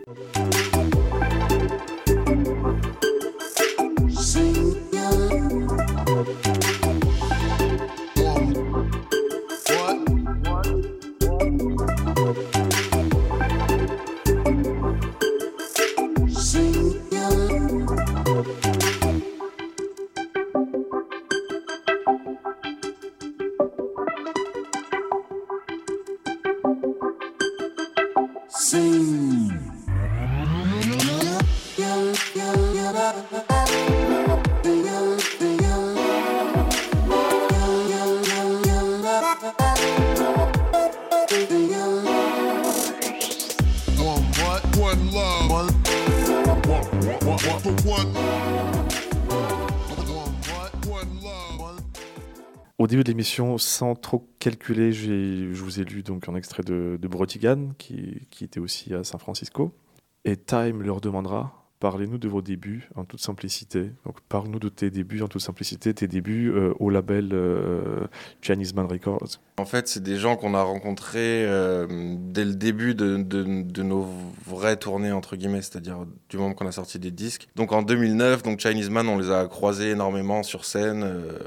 Sans 53.23 53.95
trop 53.95 54.27
calculer, 54.39 54.91
je 54.91 55.53
vous 55.53 55.79
ai 55.79 55.83
lu 55.83 56.03
donc 56.03 56.27
un 56.29 56.35
extrait 56.35 56.63
de, 56.63 56.97
de 57.01 57.07
Brotigan, 57.07 57.69
qui 57.77 58.27
était 58.41 58.59
aussi 58.59 58.93
à 58.93 59.03
San 59.03 59.19
Francisco. 59.19 59.73
Et 60.25 60.37
Time 60.37 60.81
leur 60.81 61.01
demandera 61.01 61.60
Parlez-nous 61.81 62.19
de 62.19 62.27
vos 62.27 62.43
débuts 62.43 62.87
en 62.95 63.05
toute 63.05 63.19
simplicité. 63.21 63.91
Donc, 64.05 64.21
parle-nous 64.29 64.59
de 64.59 64.69
tes 64.69 64.91
débuts 64.91 65.23
en 65.23 65.27
toute 65.27 65.41
simplicité, 65.41 65.91
tes 65.95 66.07
débuts 66.07 66.51
euh, 66.51 66.73
au 66.79 66.91
label 66.91 67.29
euh, 67.33 68.05
Chinese 68.41 68.75
Man 68.75 68.85
Records. 68.85 69.39
En 69.57 69.65
fait, 69.65 69.87
c'est 69.87 70.03
des 70.03 70.17
gens 70.17 70.35
qu'on 70.37 70.53
a 70.53 70.61
rencontrés 70.61 71.43
euh, 71.47 71.87
dès 72.19 72.45
le 72.45 72.53
début 72.53 72.93
de, 72.93 73.17
de- 73.17 73.63
de 73.63 73.81
nos 73.83 74.07
vraies 74.45 74.77
tournées, 74.77 75.11
entre 75.11 75.35
guillemets, 75.35 75.63
c'est-à-dire 75.63 76.05
du 76.29 76.37
moment 76.37 76.53
qu'on 76.53 76.67
a 76.67 76.71
sorti 76.71 76.99
des 76.99 77.09
disques. 77.09 77.47
Donc 77.55 77.71
en 77.71 77.81
2009, 77.81 78.43
donc 78.43 78.59
Chinese 78.59 78.91
Man, 78.91 79.07
on 79.09 79.17
les 79.17 79.31
a 79.31 79.47
croisés 79.47 79.89
énormément 79.89 80.43
sur 80.43 80.65
scène. 80.65 81.01
euh, 81.03 81.39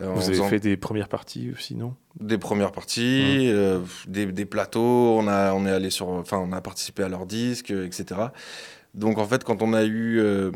euh, 0.00 0.12
Vous 0.12 0.20
avez 0.22 0.34
faisant- 0.34 0.48
fait 0.48 0.60
des 0.60 0.76
premières 0.76 1.08
parties 1.08 1.50
aussi, 1.52 1.74
non? 1.74 1.94
Des 2.20 2.38
premières 2.38 2.70
parties, 2.72 3.48
euh, 3.52 3.80
des, 4.06 4.26
des 4.26 4.44
plateaux, 4.44 5.18
on, 5.18 5.26
a, 5.26 5.52
on 5.52 5.66
est 5.66 5.70
allé 5.70 5.90
sur, 5.90 6.08
enfin, 6.10 6.38
on 6.38 6.52
a 6.52 6.60
participé 6.60 7.02
à 7.02 7.08
leurs 7.08 7.26
disques, 7.26 7.72
euh, 7.72 7.84
etc. 7.86 8.20
Donc 8.94 9.18
en 9.18 9.26
fait, 9.26 9.44
quand 9.44 9.62
on 9.62 9.72
a 9.74 9.84
eu 9.84 10.18
euh, 10.18 10.50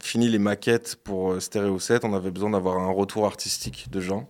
fini 0.00 0.28
les 0.28 0.38
maquettes 0.38 0.96
pour 1.02 1.32
euh, 1.32 1.40
Stereo 1.40 1.78
7, 1.78 2.04
on 2.04 2.14
avait 2.14 2.30
besoin 2.30 2.50
d'avoir 2.50 2.78
un 2.78 2.90
retour 2.90 3.26
artistique 3.26 3.90
de 3.90 4.00
gens. 4.00 4.28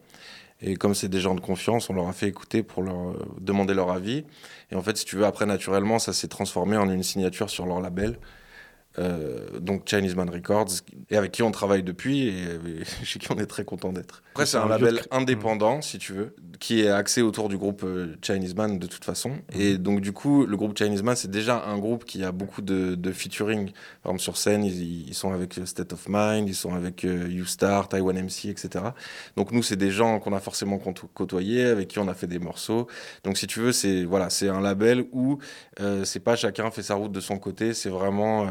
Et 0.63 0.77
comme 0.77 0.95
c'est 0.95 1.09
des 1.09 1.21
gens 1.21 1.35
de 1.35 1.41
confiance, 1.41 1.91
on 1.91 1.93
leur 1.93 2.09
a 2.09 2.13
fait 2.13 2.29
écouter 2.29 2.63
pour 2.63 2.83
leur 2.83 3.11
euh, 3.11 3.27
demander 3.41 3.75
leur 3.75 3.91
avis. 3.91 4.25
Et 4.71 4.75
en 4.75 4.83
fait, 4.83 4.97
si 4.97 5.05
tu 5.05 5.17
veux, 5.17 5.27
après, 5.27 5.45
naturellement, 5.45 5.99
ça 5.99 6.13
s'est 6.13 6.29
transformé 6.29 6.77
en 6.77 6.89
une 6.91 7.03
signature 7.03 7.51
sur 7.51 7.67
leur 7.67 7.81
label. 7.81 8.19
Euh, 8.99 9.61
donc 9.61 9.83
Chinese 9.89 10.15
Man 10.17 10.31
Records, 10.31 10.69
et 11.11 11.17
avec 11.17 11.33
qui 11.33 11.43
on 11.43 11.51
travaille 11.51 11.83
depuis, 11.83 12.29
et 12.29 12.45
chez 13.05 13.19
qui 13.19 13.31
on 13.31 13.39
est 13.39 13.47
très 13.47 13.65
content 13.65 13.93
d'être. 13.93 14.23
Après, 14.33 14.47
C'est 14.47 14.57
un, 14.57 14.69
label 14.69 15.01
indépendant, 15.11 15.83
si 15.83 15.99
tu 15.99 16.13
veux, 16.13 16.35
qui 16.61 16.83
est 16.83 16.89
axé 16.89 17.23
autour 17.23 17.49
du 17.49 17.59
groupe 17.59 17.83
euh, 17.85 18.15
Chinese 18.23 18.55
Man 18.55 18.79
de 18.79 18.87
toute 18.87 19.05
façon. 19.05 19.33
Et 19.53 19.79
donc, 19.79 20.01
du 20.01 20.13
coup, 20.13 20.47
le 20.47 20.57
groupe 20.57 20.77
Chinese 20.77 21.03
Man, 21.03 21.17
c'est 21.17 21.31
déjà 21.31 21.65
un 21.67 21.79
groupe 21.79 22.05
qui 22.05 22.25
a 22.25 22.33
beaucoup 22.33 22.63
de, 22.63 22.95
de 22.95 23.13
featuring. 23.13 23.71
Par 24.03 24.13
exemple, 24.13 24.21
sur 24.21 24.37
scène, 24.37 24.65
ils, 24.65 25.09
ils 25.09 25.15
sont 25.15 25.33
avec 25.33 25.59
euh, 25.59 25.67
State 25.67 25.93
of 25.93 26.07
Mind, 26.09 26.49
ils 26.49 26.55
sont 26.55 26.75
avec 26.75 27.05
euh, 27.05 27.29
U-Star, 27.29 27.89
Taiwan 27.89 28.17
MC, 28.17 28.47
etc. 28.47 28.85
Donc, 29.37 29.53
nous, 29.53 29.63
c'est 29.63 29.77
des 29.77 29.91
gens 29.91 30.19
qu'on 30.21 30.33
a 30.33 30.41
forcément 30.41 30.79
côto- 30.79 31.09
côtoyés, 31.13 31.65
avec 31.65 31.89
qui 31.89 31.99
on 31.99 32.09
a 32.09 32.15
fait 32.15 32.27
des 32.27 32.39
morceaux. 32.39 32.87
Donc, 33.25 33.37
si 33.37 33.47
tu 33.47 33.61
veux, 33.61 33.73
c'est 33.73 34.05
voilà, 34.05 34.31
c'est 34.31 34.49
un 34.49 34.61
label 34.61 35.07
où 35.13 35.39
euh, 35.81 36.05
c'est 36.05 36.21
pas 36.21 36.37
chacun 36.37 36.71
fait 36.71 36.83
sa 36.83 36.95
route 36.95 37.13
de 37.13 37.21
son 37.21 37.39
côté, 37.39 37.75
c'est 37.75 37.91
vraiment 37.91 38.47
euh, 38.47 38.49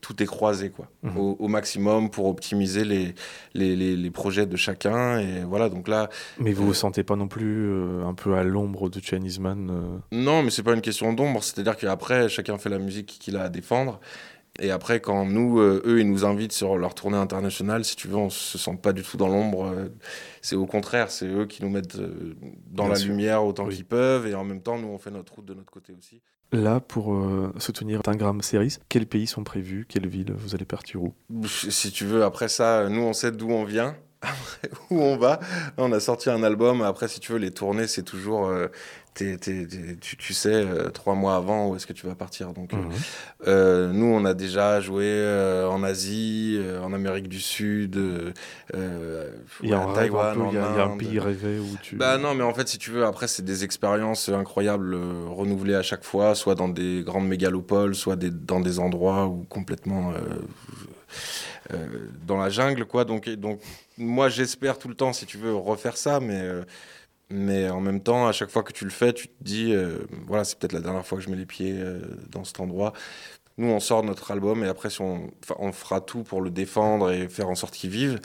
tout 0.00 0.22
est 0.22 0.26
croisé 0.26 0.70
quoi, 0.70 0.88
Mhm. 1.02 1.16
au, 1.18 1.36
au 1.38 1.48
maximum 1.48 2.10
pour 2.10 2.26
optimiser 2.26 2.84
les, 2.84 3.14
les, 3.54 3.76
les, 3.76 3.96
les 3.96 4.10
projets 4.10 4.46
de 4.46 4.56
chacun. 4.56 5.18
Et 5.18 5.44
voilà, 5.44 5.68
donc 5.68 5.88
là, 5.88 6.08
Mais 6.38 6.52
vous 6.52 6.62
Euh, 6.62 6.66
vous 6.66 6.74
sentez 6.74 7.02
pas 7.04 7.16
non 7.16 7.28
plus 7.28 7.66
euh, 7.70 8.04
un 8.06 8.14
peu 8.14 8.34
à 8.34 8.42
l'ombre 8.44 8.88
de 8.90 9.00
Chinese 9.00 9.38
Man 9.38 9.70
euh, 9.70 9.98
non, 10.12 10.42
mais 10.42 10.50
c'est 10.50 10.62
pas 10.62 10.74
une 10.74 10.80
question 10.80 11.12
d'ombre, 11.12 11.42
c'est-à-dire 11.42 11.76
qu'après, 11.76 12.28
chacun 12.28 12.58
fait 12.58 12.68
la 12.70 12.78
musique 12.78 13.06
qu'il 13.20 13.36
a 13.36 13.42
à 13.44 13.48
défendre. 13.48 14.00
Et 14.58 14.72
après, 14.72 15.00
quand 15.00 15.24
nous, 15.26 15.60
euh, 15.60 15.80
eux, 15.86 16.00
ils 16.00 16.10
nous 16.10 16.24
invitent 16.24 16.52
sur 16.52 16.76
leur 16.76 16.94
tournée 16.94 17.16
internationale, 17.16 17.84
si 17.84 17.94
tu 17.94 18.08
veux, 18.08 18.16
on 18.16 18.30
se 18.30 18.58
sent 18.58 18.76
pas 18.82 18.92
du 18.92 19.02
tout 19.02 19.16
dans 19.16 19.28
l'ombre. 19.28 19.72
C'est 20.42 20.56
au 20.56 20.66
contraire, 20.66 21.10
c'est 21.10 21.26
eux 21.28 21.46
qui 21.46 21.62
nous 21.62 21.70
mettent 21.70 21.96
dans 21.96 22.84
Bien 22.84 22.88
la 22.88 22.94
sûr. 22.96 23.10
lumière 23.10 23.44
autant 23.44 23.66
Oui. 23.66 23.76
qu'ils 23.76 23.84
peuvent. 23.84 24.26
Et 24.26 24.34
en 24.34 24.44
même 24.44 24.60
temps, 24.60 24.76
nous, 24.76 24.88
on 24.88 24.98
fait 24.98 25.12
notre 25.12 25.34
route 25.36 25.44
de 25.46 25.54
notre 25.54 25.70
côté 25.70 25.94
aussi. 25.96 26.20
Là, 26.52 26.80
pour 26.80 27.14
euh, 27.14 27.52
soutenir 27.58 28.02
Tingram 28.02 28.42
Series, 28.42 28.78
quels 28.88 29.06
pays 29.06 29.26
sont 29.28 29.44
prévus? 29.44 29.86
Quelle 29.88 30.08
ville 30.08 30.32
Vous 30.36 30.54
allez 30.54 30.64
partir 30.64 31.00
où? 31.02 31.14
Si 31.46 31.92
tu 31.92 32.04
veux, 32.04 32.24
après 32.24 32.48
ça, 32.48 32.88
nous, 32.88 33.02
on 33.02 33.12
sait 33.12 33.30
d'où 33.30 33.50
on 33.50 33.64
vient, 33.64 33.94
où 34.90 35.00
on 35.00 35.16
va. 35.16 35.38
On 35.76 35.92
a 35.92 36.00
sorti 36.00 36.28
un 36.28 36.42
album. 36.42 36.82
Après, 36.82 37.06
si 37.06 37.20
tu 37.20 37.32
veux, 37.32 37.38
les 37.38 37.52
tournées, 37.52 37.86
c'est 37.86 38.02
toujours. 38.02 38.46
euh, 38.48 38.66
t'es- 39.14 39.36
tu, 40.00 40.16
tu 40.16 40.34
sais, 40.34 40.52
euh, 40.54 40.90
trois 40.90 41.14
mois 41.14 41.36
avant 41.36 41.68
où 41.70 41.76
est-ce 41.76 41.86
que 41.86 41.92
tu 41.92 42.06
vas 42.06 42.14
partir. 42.14 42.52
Donc, 42.52 42.76
euh, 42.76 42.82
Mhm. 42.82 43.04
euh, 43.48 43.92
nous, 43.92 44.06
on 44.06 44.24
a 44.24 44.34
déjà 44.34 44.80
joué 44.80 45.04
euh, 45.06 45.68
en 45.68 45.82
Asie, 45.82 46.56
euh, 46.58 46.80
en 46.82 46.92
Amérique 46.92 47.28
du 47.28 47.40
Sud, 47.40 47.96
euh, 47.96 48.32
euh, 48.74 49.30
Il 49.62 49.68
y 49.68 49.72
a 49.74 49.78
ouais, 49.78 49.84
un 49.84 49.94
Taïwan, 49.94 50.34
peu, 50.34 50.42
en 50.42 50.50
il 50.50 50.54
y, 50.54 50.58
a 50.58 50.66
il 50.66 50.74
y 50.74 50.78
a 50.78 50.84
un 50.84 50.90
Inde. 50.90 50.98
pays 50.98 51.18
rêvé 51.18 51.58
où 51.58 51.76
tu... 51.76 51.96
Bah 51.96 52.18
non, 52.18 52.34
mais 52.34 52.44
en 52.44 52.54
fait, 52.54 52.68
si 52.68 52.78
tu 52.78 52.90
veux, 52.90 53.04
après, 53.04 53.28
c'est 53.28 53.44
des 53.44 53.64
expériences 53.64 54.28
incroyables, 54.28 54.94
euh, 54.94 55.26
renouvelées 55.28 55.74
à 55.74 55.82
chaque 55.82 56.04
fois, 56.04 56.34
soit 56.34 56.54
dans 56.54 56.68
des 56.68 57.02
grandes 57.04 57.28
mégalopoles, 57.28 57.94
soit 57.94 58.16
des, 58.16 58.30
dans 58.30 58.60
des 58.60 58.78
endroits 58.78 59.26
où 59.26 59.44
complètement 59.44 60.12
euh, 60.12 60.16
euh, 61.72 61.86
dans 62.26 62.36
la 62.38 62.50
jungle, 62.50 62.84
quoi. 62.84 63.04
Donc, 63.04 63.28
et 63.28 63.36
donc 63.36 63.60
moi, 63.98 64.28
j'espère 64.28 64.78
tout 64.78 64.88
le 64.88 64.94
temps, 64.94 65.12
si 65.12 65.26
tu 65.26 65.38
veux, 65.38 65.54
refaire 65.54 65.96
ça, 65.96 66.20
mais, 66.20 66.40
euh, 66.40 66.62
mais 67.30 67.70
en 67.70 67.80
même 67.80 68.00
temps, 68.00 68.26
à 68.26 68.32
chaque 68.32 68.50
fois 68.50 68.62
que 68.62 68.72
tu 68.72 68.84
le 68.84 68.90
fais, 68.90 69.12
tu 69.12 69.28
te 69.28 69.42
dis, 69.42 69.72
euh, 69.72 69.98
voilà, 70.26 70.44
c'est 70.44 70.58
peut-être 70.58 70.72
la 70.72 70.80
dernière 70.80 71.06
fois 71.06 71.18
que 71.18 71.24
je 71.24 71.30
mets 71.30 71.36
les 71.36 71.46
pieds 71.46 71.74
euh, 71.76 72.00
dans 72.30 72.44
cet 72.44 72.60
endroit. 72.60 72.92
Nous, 73.58 73.68
on 73.68 73.80
sort 73.80 74.02
notre 74.02 74.30
album 74.30 74.64
et 74.64 74.68
après, 74.68 74.90
si 74.90 75.00
on, 75.02 75.30
enfin, 75.42 75.54
on 75.58 75.72
fera 75.72 76.00
tout 76.00 76.22
pour 76.22 76.40
le 76.40 76.50
défendre 76.50 77.10
et 77.10 77.28
faire 77.28 77.48
en 77.48 77.54
sorte 77.54 77.74
qu'il 77.74 77.90
vive. 77.90 78.20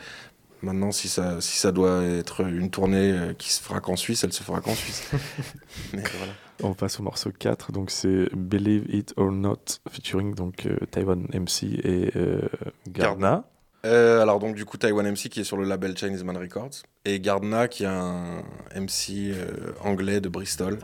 Maintenant, 0.61 0.91
si 0.91 1.09
ça, 1.09 1.41
si 1.41 1.57
ça 1.57 1.71
doit 1.71 2.03
être 2.03 2.41
une 2.41 2.71
tournée 2.71 3.11
euh, 3.11 3.33
qui 3.33 3.51
se 3.51 3.61
fera 3.61 3.81
qu'en 3.81 3.95
Suisse, 3.95 4.23
elle 4.23 4.33
se 4.33 4.41
fera 4.41 4.61
qu'en 4.61 4.73
Suisse. 4.73 5.11
Mais 5.93 6.01
voilà. 6.17 6.33
On 6.63 6.73
passe 6.73 6.99
au 6.99 7.03
morceau 7.03 7.31
4, 7.37 7.71
donc 7.71 7.91
c'est 7.91 8.29
Believe 8.33 8.85
It 8.89 9.13
or 9.17 9.31
Not, 9.31 9.79
featuring 9.89 10.33
donc 10.33 10.65
euh, 10.65 10.77
Taiwan 10.89 11.27
MC 11.33 11.63
et 11.83 12.11
euh, 12.15 12.47
Gardna. 12.87 13.43
Euh, 13.85 14.21
alors 14.21 14.39
donc 14.39 14.55
du 14.55 14.65
coup 14.65 14.77
Taiwan 14.77 15.07
MC 15.07 15.29
qui 15.29 15.41
est 15.41 15.43
sur 15.43 15.57
le 15.57 15.63
label 15.63 15.95
Chinese 15.95 16.23
Man 16.23 16.37
Records 16.37 16.81
et 17.05 17.19
Gardna 17.19 17.67
qui 17.67 17.83
est 17.83 17.87
un 17.87 18.41
MC 18.75 19.31
euh, 19.31 19.73
anglais 19.83 20.21
de 20.21 20.29
Bristol. 20.29 20.79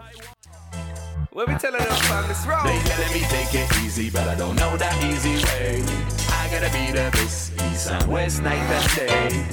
What 1.33 1.47
we 1.47 1.57
telling 1.57 1.79
them 1.79 1.87
from 1.87 2.27
this 2.27 2.45
road? 2.45 2.65
They 2.65 2.77
telling 2.91 3.13
me 3.13 3.25
take 3.29 3.55
it 3.55 3.85
easy, 3.85 4.09
but 4.11 4.27
I 4.27 4.35
don't 4.35 4.55
know 4.57 4.75
that 4.77 4.93
easy 5.01 5.41
way. 5.45 5.81
I 6.29 6.49
gotta 6.51 6.69
be 6.73 6.91
the 6.91 7.09
best, 7.11 7.53
east 7.71 7.89
and 7.89 8.05
west, 8.11 8.43
night 8.43 8.59
and 8.59 8.95
day. 8.95 9.45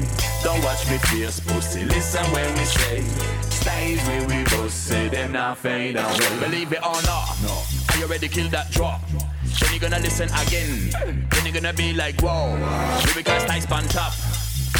Don't 0.42 0.60
watch 0.64 0.90
me 0.90 0.98
fierce, 0.98 1.38
pussy, 1.38 1.84
listen 1.84 2.24
when 2.32 2.52
we 2.54 2.64
say. 2.64 3.04
Stage 3.48 4.00
where 4.08 4.26
we 4.26 4.42
both 4.50 4.72
say 4.72 5.08
them 5.08 5.32
not 5.32 5.56
fade 5.58 5.94
away. 5.96 6.40
Believe 6.40 6.72
it 6.72 6.82
or 6.84 7.00
not, 7.06 7.36
no. 7.42 7.62
Are 7.90 7.98
you 7.98 8.06
ready 8.06 8.26
to 8.26 8.34
kill 8.34 8.48
that 8.50 8.72
drop? 8.72 9.00
Then 9.60 9.74
you 9.74 9.80
gonna 9.80 9.98
listen 9.98 10.28
again. 10.46 10.90
Then 11.30 11.46
you 11.46 11.52
gonna 11.52 11.72
be 11.72 11.92
like, 11.92 12.20
whoa. 12.20 12.54
Lyrical 13.06 13.46
nice 13.46 13.70
on 13.70 13.84
top. 13.88 14.12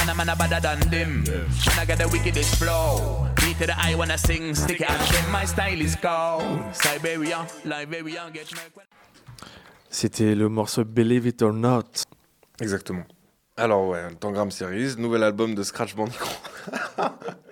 And 0.00 0.11
I'm 0.11 0.28
a 0.28 0.37
better 0.37 0.61
than 0.61 0.80
them. 0.90 1.25
And 1.26 1.80
I 1.80 1.85
got 1.85 1.99
the 1.99 2.08
wickedest 2.08 2.56
flow. 2.56 3.28
Beat 3.37 3.58
to 3.58 3.66
the 3.66 3.75
eye 3.78 3.94
when 3.94 4.11
I 4.11 4.16
sing, 4.16 4.54
stick 4.54 4.80
it 4.80 4.90
and 4.90 5.00
then 5.00 5.30
my 5.30 5.44
style 5.44 5.80
is 5.80 5.97
cold. 5.97 6.75
Siberia, 6.75 7.47
Liberia, 7.64 8.30
get 8.32 8.52
me. 8.52 8.82
C'était 9.90 10.35
le 10.35 10.49
morceau 10.49 10.85
Believe 10.85 11.26
It 11.26 11.42
or 11.42 11.52
Not. 11.52 12.04
Exactement. 12.61 13.04
Alors 13.56 13.88
ouais, 13.88 14.14
Tangram 14.20 14.50
Series, 14.50 14.97
nouvel 14.99 15.23
album 15.25 15.54
de 15.54 15.62
Scratch 15.62 15.97
Bandicoot. 15.97 16.28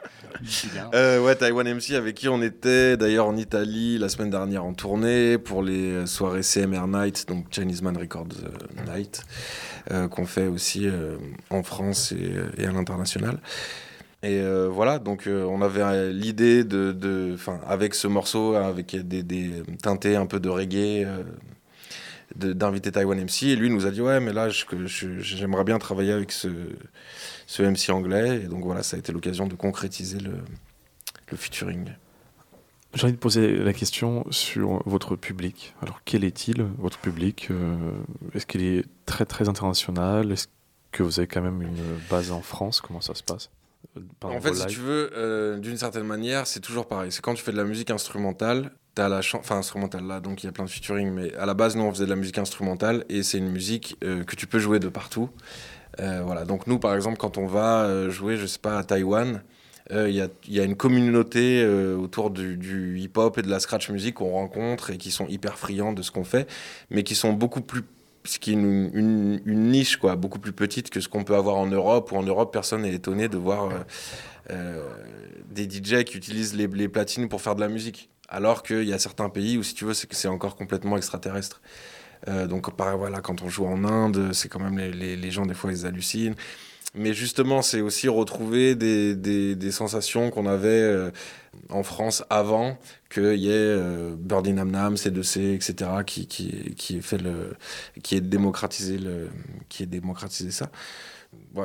Euh, 0.94 1.20
ouais, 1.20 1.34
Taiwan 1.34 1.66
MC 1.74 1.94
avec 1.94 2.14
qui 2.14 2.28
on 2.28 2.42
était 2.42 2.96
d'ailleurs 2.96 3.26
en 3.26 3.36
Italie 3.36 3.98
la 3.98 4.08
semaine 4.08 4.30
dernière 4.30 4.64
en 4.64 4.74
tournée 4.74 5.38
pour 5.38 5.62
les 5.62 6.06
soirées 6.06 6.42
CMR 6.42 6.86
Night, 6.86 7.26
donc 7.28 7.46
Chinese 7.50 7.82
Man 7.82 7.96
Records 7.96 8.28
euh, 8.44 8.94
Night, 8.94 9.22
euh, 9.90 10.08
qu'on 10.08 10.26
fait 10.26 10.46
aussi 10.46 10.86
euh, 10.86 11.16
en 11.50 11.62
France 11.62 12.12
et, 12.12 12.64
à 12.64 12.72
l'international. 12.72 13.38
Et 14.22 14.42
voilà, 14.68 14.98
donc 14.98 15.28
on 15.28 15.62
avait 15.62 16.12
l'idée 16.12 16.64
de, 16.64 16.90
de, 16.90 17.36
avec 17.68 17.94
ce 17.94 18.08
morceau, 18.08 18.54
avec 18.54 18.96
des, 19.06 19.22
des 19.22 19.62
teintés 19.80 20.16
un 20.16 20.26
peu 20.26 20.40
de 20.40 20.48
reggae, 20.48 21.06
d'inviter 22.36 22.92
Taiwan 22.92 23.18
MC. 23.20 23.44
Et 23.44 23.56
lui 23.56 23.70
nous 23.70 23.86
a 23.86 23.90
dit 23.90 24.00
ouais, 24.00 24.20
mais 24.20 24.32
là, 24.32 24.48
j'aimerais 24.50 25.64
bien 25.64 25.78
travailler 25.78 26.12
avec 26.12 26.32
ce, 26.32 26.48
ce 27.46 27.62
MC 27.62 27.90
anglais. 27.90 28.42
Et 28.44 28.46
donc 28.48 28.64
voilà, 28.64 28.82
ça 28.82 28.96
a 28.96 28.98
été 28.98 29.12
l'occasion 29.12 29.46
de 29.46 29.54
concrétiser 29.54 30.18
le, 30.18 30.32
le 31.30 31.36
featuring. 31.36 31.90
J'ai 32.94 33.04
envie 33.04 33.12
de 33.12 33.18
poser 33.18 33.56
la 33.56 33.72
question 33.74 34.24
sur 34.30 34.82
votre 34.86 35.16
public. 35.16 35.74
Alors, 35.82 36.00
quel 36.04 36.24
est-il, 36.24 36.62
votre 36.78 36.98
public 36.98 37.48
Euh, 37.50 37.76
Est-ce 38.34 38.46
qu'il 38.46 38.62
est 38.62 38.86
très, 39.04 39.26
très 39.26 39.48
international? 39.50 40.32
Est-ce 40.32 40.46
que 40.92 41.02
vous 41.02 41.18
avez 41.18 41.26
quand 41.26 41.42
même 41.42 41.60
une 41.60 41.98
base 42.08 42.32
en 42.32 42.40
France? 42.40 42.80
Comment 42.80 43.02
ça 43.02 43.14
se 43.14 43.22
passe? 43.22 43.50
En 44.22 44.40
fait, 44.40 44.54
si 44.54 44.66
tu 44.66 44.80
veux, 44.80 45.10
euh, 45.14 45.58
d'une 45.58 45.76
certaine 45.76 46.06
manière, 46.06 46.46
c'est 46.46 46.60
toujours 46.60 46.88
pareil. 46.88 47.12
C'est 47.12 47.20
quand 47.20 47.34
tu 47.34 47.42
fais 47.42 47.52
de 47.52 47.56
la 47.56 47.64
musique 47.64 47.90
instrumentale, 47.90 48.72
t'as 48.96 49.08
la 49.08 49.22
chan- 49.22 49.38
enfin 49.38 49.58
instrumentale 49.58 50.04
là, 50.06 50.18
donc 50.20 50.42
il 50.42 50.46
y 50.46 50.48
a 50.48 50.52
plein 50.52 50.64
de 50.64 50.70
featuring, 50.70 51.10
mais 51.12 51.32
à 51.36 51.46
la 51.46 51.54
base, 51.54 51.76
nous, 51.76 51.84
on 51.84 51.92
faisait 51.92 52.06
de 52.06 52.10
la 52.10 52.16
musique 52.16 52.38
instrumentale 52.38 53.04
et 53.08 53.22
c'est 53.22 53.38
une 53.38 53.50
musique 53.50 53.96
euh, 54.02 54.24
que 54.24 54.34
tu 54.34 54.48
peux 54.48 54.58
jouer 54.58 54.80
de 54.80 54.88
partout. 54.88 55.28
Euh, 56.00 56.22
voilà. 56.24 56.44
Donc 56.44 56.66
nous, 56.66 56.78
par 56.78 56.94
exemple, 56.94 57.18
quand 57.18 57.38
on 57.38 57.46
va 57.46 57.82
euh, 57.84 58.10
jouer, 58.10 58.36
je 58.36 58.46
sais 58.46 58.58
pas, 58.58 58.78
à 58.78 58.84
Taïwan, 58.84 59.42
euh, 59.92 60.08
il 60.08 60.16
y, 60.16 60.20
a, 60.20 60.28
il 60.48 60.54
y 60.54 60.60
a 60.60 60.64
une 60.64 60.76
communauté 60.76 61.62
euh, 61.62 61.96
autour 61.96 62.30
du, 62.30 62.98
hip-hop 62.98 63.38
et 63.38 63.42
de 63.42 63.50
la 63.50 63.60
scratch 63.60 63.90
music 63.90 64.14
qu'on 64.16 64.30
rencontre 64.32 64.90
et 64.90 64.96
qui 64.96 65.10
sont 65.10 65.28
hyper 65.28 65.58
friands 65.58 65.92
de 65.92 66.02
ce 66.02 66.10
qu'on 66.10 66.24
fait, 66.24 66.48
mais 66.90 67.04
qui 67.04 67.14
sont 67.14 67.32
beaucoup 67.32 67.60
plus 67.60 67.82
ce 68.24 68.40
qui 68.40 68.50
est 68.50 68.54
une, 68.54 69.40
niche 69.46 69.98
quoi, 69.98 70.16
beaucoup 70.16 70.40
plus 70.40 70.52
petite 70.52 70.90
que 70.90 71.00
ce 71.00 71.08
qu'on 71.08 71.22
peut 71.22 71.36
avoir 71.36 71.56
en 71.56 71.66
Europe, 71.66 72.10
où 72.10 72.16
en 72.16 72.24
Europe, 72.24 72.52
personne 72.52 72.82
n'est 72.82 72.94
étonné 72.94 73.28
de 73.28 73.36
voir 73.36 73.66
euh, 73.70 73.78
euh, 74.50 74.82
des 75.48 75.64
DJ 75.64 76.02
qui 76.02 76.16
utilisent 76.16 76.56
les 76.56 76.88
platines 76.88 77.28
pour 77.28 77.40
faire 77.40 77.54
de 77.54 77.60
la 77.60 77.68
musique. 77.68 78.10
Alors 78.28 78.62
qu'il 78.62 78.84
y 78.84 78.92
a 78.92 78.98
certains 78.98 79.28
pays 79.28 79.56
où, 79.58 79.62
si 79.62 79.74
tu 79.74 79.84
veux, 79.84 79.94
c'est 79.94 80.28
encore 80.28 80.56
complètement 80.56 80.96
extraterrestre. 80.96 81.60
Euh, 82.28 82.46
donc, 82.46 82.74
pareil, 82.76 82.96
voilà, 82.98 83.20
quand 83.20 83.42
on 83.42 83.48
joue 83.48 83.66
en 83.66 83.84
Inde, 83.84 84.32
c'est 84.32 84.48
quand 84.48 84.60
même 84.60 84.78
les, 84.78 85.16
les- 85.16 85.30
gens, 85.30 85.46
des 85.46 85.54
fois, 85.54 85.72
ils 85.72 85.86
hallucinent. 85.86 86.34
Mais 86.94 87.14
justement, 87.14 87.62
c'est 87.62 87.82
aussi 87.82 88.08
retrouver 88.08 88.74
des, 88.74 89.16
des- 89.16 89.54
sensations 89.72 90.30
qu'on 90.30 90.46
avait 90.46 90.68
euh, 90.70 91.10
en 91.70 91.82
France 91.84 92.24
avant 92.30 92.78
qu'il 93.10 93.36
y 93.36 93.48
ait 93.48 93.52
euh, 93.52 94.16
Birdie 94.18 94.52
Nam 94.54 94.70
Nam, 94.70 94.96
C2C, 94.96 95.54
etc., 95.54 95.90
qui, 96.06 96.26
qui, 96.26 96.74
qui 96.76 96.98
ait 96.98 97.02
fait 97.02 97.18
le, 97.18 97.56
qui 98.02 98.16
ait 98.16 98.20
démocratisé 98.22 98.98
le, 98.98 99.30
qui 99.68 99.84
ait 99.84 99.86
démocratisé 99.86 100.50
ça. 100.50 100.70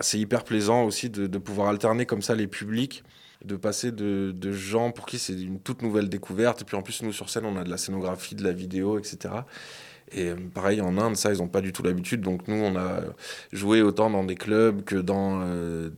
C'est 0.02 0.20
hyper 0.20 0.44
plaisant 0.44 0.84
aussi 0.84 1.10
de, 1.10 1.28
de 1.28 1.38
pouvoir 1.38 1.70
alterner 1.70 2.06
comme 2.06 2.22
ça 2.22 2.36
les 2.36 2.48
publics, 2.48 3.04
de 3.46 3.56
passer 3.56 3.92
de, 3.92 4.52
gens 4.52 4.92
pour 4.92 5.06
qui 5.06 5.20
c'est 5.20 5.34
une 5.34 5.60
toute 5.60 5.82
nouvelle 5.82 6.10
découverte. 6.10 6.62
Et 6.62 6.66
puis 6.66 6.76
en 6.78 6.82
plus, 6.82 7.02
nous 7.04 7.14
sur 7.14 7.30
scène, 7.30 7.46
on 7.46 7.58
a 7.58 7.64
de 7.64 7.70
la 7.70 7.78
scénographie, 7.78 8.36
de 8.36 8.44
la 8.44 8.52
vidéo, 8.52 9.00
etc. 9.00 9.34
Et 10.14 10.30
euh, 10.30 10.36
pareil, 10.54 10.82
en 10.82 10.98
Inde, 10.98 11.16
ça, 11.16 11.32
ils 11.34 11.38
n'ont 11.40 11.48
pas 11.48 11.62
du 11.62 11.72
tout 11.72 11.84
l'habitude. 11.84 12.22
Donc 12.22 12.48
nous, 12.48 12.56
on 12.62 12.76
a 12.76 13.02
joué 13.54 13.82
autant 13.82 14.10
dans 14.10 14.24
des 14.24 14.36
clubs 14.36 14.84
que 14.84 14.96
dans, 14.98 15.42
euh, 15.44 15.90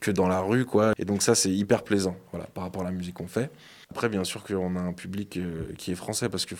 que 0.00 0.10
dans 0.10 0.28
la 0.28 0.40
rue, 0.40 0.64
quoi. 0.64 0.92
Et 0.98 1.04
donc 1.04 1.22
ça, 1.22 1.34
c'est 1.34 1.50
hyper 1.50 1.82
plaisant, 1.82 2.16
voilà, 2.30 2.46
par 2.46 2.64
rapport 2.64 2.82
à 2.82 2.84
la 2.86 2.92
musique 2.92 3.14
qu'on 3.14 3.26
fait. 3.26 3.50
Après, 3.90 4.08
bien 4.08 4.24
sûr 4.24 4.44
qu'on 4.44 4.76
a 4.76 4.80
un 4.80 4.92
public 4.92 5.36
euh, 5.36 5.72
qui 5.76 5.92
est 5.92 5.96
français 5.96 6.28
parce 6.28 6.46
que 6.46 6.54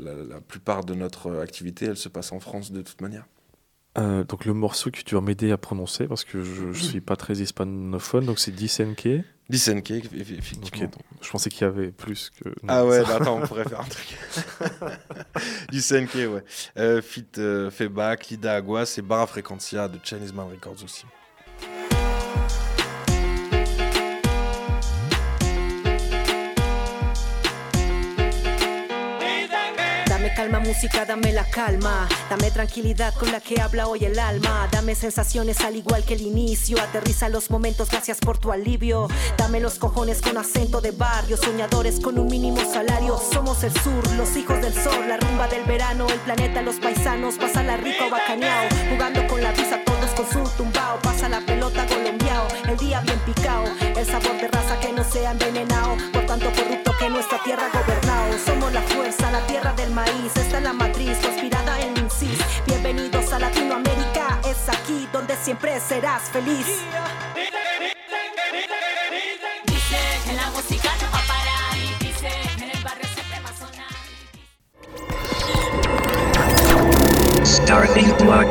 la- 0.00 0.14
la 0.14 0.40
plupart 0.40 0.84
de 0.84 0.94
notre 0.94 1.36
activité, 1.40 1.86
elle 1.86 1.96
se 1.96 2.08
passe 2.08 2.32
en 2.32 2.40
France 2.40 2.72
de 2.72 2.82
toute 2.82 3.00
manière. 3.00 3.26
Euh, 3.98 4.24
donc, 4.24 4.44
le 4.44 4.52
morceau 4.52 4.90
que 4.90 5.00
tu 5.00 5.14
vas 5.14 5.20
m'aider 5.20 5.50
à 5.52 5.56
prononcer, 5.56 6.06
parce 6.06 6.24
que 6.24 6.42
je 6.42 6.64
ne 6.66 6.72
suis 6.72 7.00
pas 7.00 7.16
très 7.16 7.34
hispanophone, 7.34 8.26
donc 8.26 8.38
c'est 8.38 8.52
DSNK. 8.52 9.24
Dissenke, 9.48 9.92
Ok, 10.04 10.10
effectivement. 10.12 10.86
donc, 10.86 11.02
je 11.22 11.30
pensais 11.30 11.50
qu'il 11.50 11.62
y 11.62 11.64
avait 11.64 11.92
plus 11.92 12.30
que. 12.30 12.48
Ah 12.66 12.84
ouais, 12.84 13.02
bah 13.02 13.16
attends, 13.20 13.40
on 13.40 13.46
pourrait 13.46 13.64
faire 13.64 13.80
un 13.80 13.84
truc. 13.84 14.18
du 15.70 15.80
SNK, 15.80 16.14
ouais. 16.14 16.44
Euh, 16.78 17.00
Fit 17.00 17.26
euh, 17.38 17.70
Febac, 17.70 18.28
Lida 18.28 18.56
Aguas 18.56 18.92
et 18.98 19.02
Barra 19.02 19.26
Frequencia 19.28 19.86
de 19.86 20.00
Chinese 20.02 20.32
Man 20.32 20.48
Records 20.50 20.82
aussi. 20.82 21.04
Calma, 30.36 30.60
música, 30.60 31.06
dame 31.06 31.32
la 31.32 31.44
calma. 31.44 32.06
Dame 32.28 32.50
tranquilidad 32.50 33.14
con 33.14 33.32
la 33.32 33.40
que 33.40 33.58
habla 33.60 33.88
hoy 33.88 34.04
el 34.04 34.18
alma. 34.18 34.68
Dame 34.70 34.94
sensaciones 34.94 35.62
al 35.62 35.76
igual 35.76 36.04
que 36.04 36.12
el 36.12 36.20
inicio. 36.20 36.78
Aterriza 36.78 37.30
los 37.30 37.50
momentos, 37.50 37.88
gracias 37.88 38.18
por 38.18 38.36
tu 38.36 38.52
alivio. 38.52 39.08
Dame 39.38 39.60
los 39.60 39.78
cojones 39.78 40.20
con 40.20 40.36
acento 40.36 40.82
de 40.82 40.90
barrio. 40.90 41.38
Soñadores 41.38 42.00
con 42.00 42.18
un 42.18 42.26
mínimo 42.26 42.60
salario. 42.70 43.18
Somos 43.32 43.64
el 43.64 43.72
sur, 43.80 44.12
los 44.12 44.36
hijos 44.36 44.60
del 44.60 44.74
sol. 44.74 45.08
La 45.08 45.16
rumba 45.16 45.48
del 45.48 45.64
verano, 45.64 46.06
el 46.06 46.20
planeta, 46.20 46.60
los 46.60 46.76
paisanos. 46.76 47.36
Pasa 47.36 47.62
la 47.62 47.78
rico 47.78 48.10
bacaneao. 48.10 48.68
Jugando 48.90 49.26
con 49.28 49.42
la 49.42 49.52
visa, 49.52 49.80
todos 49.86 50.10
con 50.10 50.26
su 50.30 50.56
tumbao. 50.58 50.98
Pasa 51.00 51.30
la 51.30 51.40
pelota 51.40 51.86
colombiao. 51.86 52.46
El 52.68 52.76
día 52.76 53.00
bien 53.00 53.18
picao. 53.20 53.64
El 53.80 54.04
sabor 54.04 54.36
de 54.38 54.48
raza 54.48 54.78
que 54.80 54.92
no 54.92 55.02
sea 55.02 55.30
envenenado. 55.30 55.96
Por 56.12 56.26
tanto 56.26 56.52
corrupto 56.52 56.92
que 56.98 57.08
nuestra 57.08 57.42
tierra 57.42 57.70
gobernado. 57.72 57.95
La 59.36 59.46
tierra 59.46 59.72
del 59.74 59.90
maíz. 59.90 60.34
Esta 60.34 60.56
es 60.58 60.62
la 60.64 60.72
matriz, 60.72 61.18
conspirada 61.18 61.78
en 61.82 61.94
INSIS. 61.98 62.38
Bienvenidos 62.66 63.30
a 63.34 63.38
Latinoamérica. 63.38 64.40
Es 64.48 64.66
aquí 64.68 65.06
donde 65.12 65.36
siempre 65.36 65.78
serás 65.78 66.22
feliz. 66.30 66.66
Que 70.24 70.32
la 70.32 70.50
música 70.52 70.88
no 71.02 71.10
va 71.12 71.18
a 71.18 71.26
parar 71.28 71.76
y 71.76 72.04
dice 72.04 72.28
en 72.56 72.70
el 72.70 72.82
barrio 72.82 73.06
siempre 73.14 73.38
va 73.44 73.50
a 73.50 73.56
sonar. 73.60 73.92
Starting 77.44 78.10
block. 78.18 78.46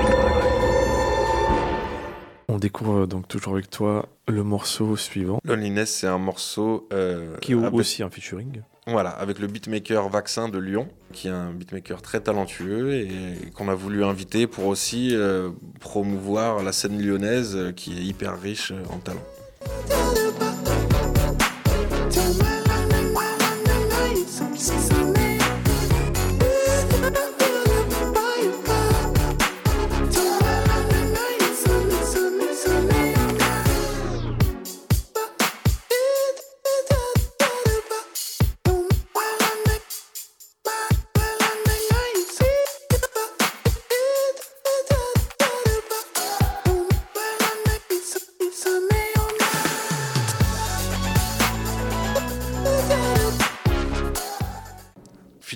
On 2.47 2.57
découvre 2.59 3.01
euh, 3.03 3.07
donc 3.07 3.27
toujours 3.27 3.53
avec 3.53 3.69
toi 3.71 4.07
le 4.27 4.43
morceau 4.43 4.95
suivant, 4.97 5.39
Loneliness, 5.43 5.95
c'est 5.95 6.07
un 6.07 6.19
morceau. 6.19 6.87
euh, 6.93 7.37
qui 7.41 7.53
est 7.53 7.55
avec- 7.55 7.73
aussi 7.73 8.03
un 8.03 8.09
featuring. 8.11 8.61
Voilà, 8.87 9.09
avec 9.09 9.39
le 9.39 9.47
beatmaker 9.47 10.09
Vaccin 10.09 10.47
de 10.47 10.59
Lyon, 10.59 10.87
qui 11.11 11.27
est 11.27 11.31
un 11.31 11.49
beatmaker 11.49 12.03
très 12.03 12.19
talentueux 12.19 12.93
et 12.93 13.51
qu'on 13.55 13.67
a 13.67 13.73
voulu 13.73 14.03
inviter 14.03 14.45
pour 14.45 14.67
aussi 14.67 15.09
euh, 15.15 15.49
promouvoir 15.79 16.61
la 16.61 16.71
scène 16.71 17.01
lyonnaise 17.01 17.55
euh, 17.55 17.71
qui 17.71 17.97
est 17.97 18.03
hyper 18.03 18.39
riche 18.39 18.71
euh, 18.71 18.93
en 18.93 18.99
talent. 18.99 20.44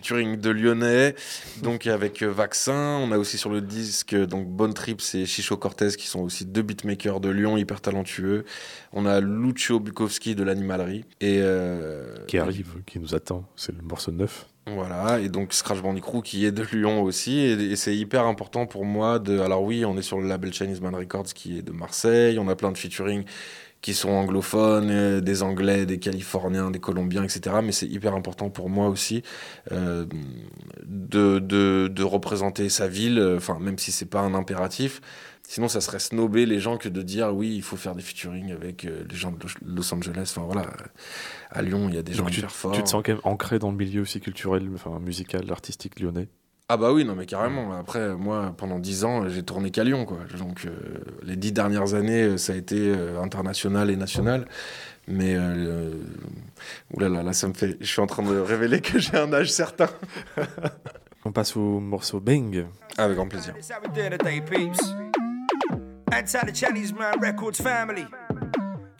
Featuring 0.10 0.38
de 0.38 0.50
Lyonnais, 0.50 1.15
donc 1.62 1.86
avec 1.86 2.24
euh, 2.24 2.32
Vaccin. 2.32 2.98
On 3.00 3.12
a 3.12 3.17
aussi 3.17 3.38
sur 3.38 3.52
le 3.52 3.62
disque 3.62 4.15
donc 4.15 4.48
Bonne 4.48 4.74
Trip 4.74 5.02
et 5.13 5.26
Chicho 5.26 5.56
Cortez 5.56 5.89
qui 5.98 6.08
sont 6.08 6.22
aussi 6.22 6.45
deux 6.45 6.63
beatmakers 6.63 7.19
de 7.19 7.30
Lyon 7.30 7.58
hyper 7.58 7.80
talentueux. 7.80 8.45
On 8.91 9.06
a 9.06 9.19
Lucio 9.22 9.80
Bukowski 9.80 10.34
de 10.34 10.43
l'Animalerie 10.43 11.06
et 11.22 11.39
euh, 11.41 12.15
Qui 12.28 12.39
arrive, 12.39 12.82
qui 12.88 13.00
nous 13.00 13.13
attend. 13.13 13.45
C'est 13.56 13.76
le 13.76 13.84
morceau 13.84 14.12
neuf. 14.12 14.48
Voilà, 14.65 15.19
et 15.19 15.30
donc 15.30 15.54
Scratch 15.54 15.82
Bandicoot 15.82 16.22
qui 16.22 16.45
est 16.45 16.52
de 16.52 16.63
Lyon 16.63 17.02
aussi, 17.02 17.39
et, 17.39 17.54
et 17.54 17.76
c'est 17.76 17.95
hyper 17.95 18.26
important 18.26 18.67
pour 18.67 18.86
moi 18.86 19.17
de... 19.17 19.39
Alors 19.39 19.63
oui, 19.63 19.84
on 19.84 19.98
est 19.98 20.04
sur 20.04 20.19
le 20.19 20.28
label 20.28 20.54
Chinese 20.54 20.80
Man 20.80 20.93
Records 20.93 21.34
qui 21.34 21.58
est 21.58 21.63
de 21.63 21.72
Marseille, 21.72 22.38
on 22.38 22.48
a 22.50 22.56
plein 22.56 22.72
de 22.72 22.78
featuring 22.78 23.24
qui 23.81 23.93
sont 23.93 24.09
anglophones, 24.09 24.89
euh, 24.91 25.21
des 25.21 25.41
Anglais, 25.43 25.85
des 25.85 25.99
Californiens, 25.99 26.69
des 26.71 26.79
Colombiens, 26.79 27.23
etc. 27.23 27.57
Mais 27.63 27.71
c'est 27.71 27.87
hyper 27.87 28.13
important 28.13 28.49
pour 28.49 28.69
moi 28.69 28.87
aussi 28.89 29.23
euh, 29.71 30.05
de, 30.85 31.39
de, 31.39 31.87
de 31.87 32.03
représenter 32.03 32.69
sa 32.69 32.87
ville, 32.87 33.19
euh, 33.19 33.37
enfin 33.37 33.57
même 33.59 33.77
si 33.77 33.91
c'est 33.91 34.05
pas 34.05 34.21
un 34.21 34.33
impératif. 34.33 35.01
Sinon, 35.47 35.67
ça 35.67 35.81
serait 35.81 35.97
snobber 35.97 36.45
les 36.45 36.59
gens 36.59 36.77
que 36.77 36.89
de 36.89 37.01
dire 37.01 37.33
oui, 37.35 37.55
il 37.55 37.63
faut 37.63 37.75
faire 37.77 37.95
des 37.95 38.03
featuring 38.03 38.51
avec 38.51 38.85
euh, 38.85 39.03
les 39.09 39.15
gens 39.15 39.31
de 39.31 39.37
Los- 39.65 39.93
Angeles. 39.95 40.31
Enfin 40.35 40.45
voilà, 40.45 40.69
à 41.49 41.61
Lyon, 41.63 41.87
il 41.89 41.95
y 41.95 41.97
a 41.97 42.03
des 42.03 42.13
gens 42.13 42.25
tu, 42.25 42.37
hyper 42.39 42.51
forts. 42.51 42.73
tu 42.73 42.83
te 42.83 42.89
sens 42.89 43.01
quand 43.03 43.13
même 43.13 43.21
ancré 43.23 43.57
dans 43.57 43.71
le 43.71 43.77
milieu 43.77 44.01
aussi 44.01 44.19
culturel, 44.19 44.69
enfin 44.75 44.99
musical, 44.99 45.49
artistique 45.51 45.99
lyonnais? 45.99 46.27
Ah 46.71 46.77
bah 46.77 46.93
oui, 46.93 47.03
non 47.03 47.15
mais 47.15 47.25
carrément. 47.25 47.75
Après, 47.75 48.15
moi, 48.15 48.53
pendant 48.55 48.77
dix 48.77 49.03
ans, 49.03 49.27
j'ai 49.27 49.41
tourné 49.41 49.71
qu'à 49.71 49.84
Lyon, 49.84 50.05
quoi. 50.05 50.19
Donc, 50.38 50.65
euh, 50.65 50.71
les 51.23 51.36
dix 51.36 51.51
dernières 51.51 51.95
années, 51.95 52.21
euh, 52.21 52.38
ça 52.38 52.53
a 52.53 52.55
été 52.55 52.75
euh, 52.77 53.19
international 53.19 53.89
et 53.89 53.95
national. 53.95 54.45
Mais, 55.08 55.34
euh, 55.36 55.91
oulala, 56.93 57.23
là, 57.23 57.34
ça 57.34 57.47
me 57.47 57.55
fait... 57.55 57.75
Je 57.82 57.88
suis 57.88 58.01
en 58.01 58.05
train 58.05 58.21
de 58.21 58.38
révéler 58.38 58.82
que 58.82 58.99
j'ai 58.99 59.17
un 59.17 59.34
âge 59.34 59.51
certain. 59.51 59.89
On 61.25 61.32
passe 61.32 61.58
au 61.58 61.79
morceau 61.79 62.19
Bang. 62.19 62.67
Avec 62.99 63.15
grand 63.15 63.27
plaisir. 63.27 63.55
The 66.12 66.55
Chinese 66.55 66.93
Man 66.93 67.15
Records 67.19 67.55
family. 67.55 68.05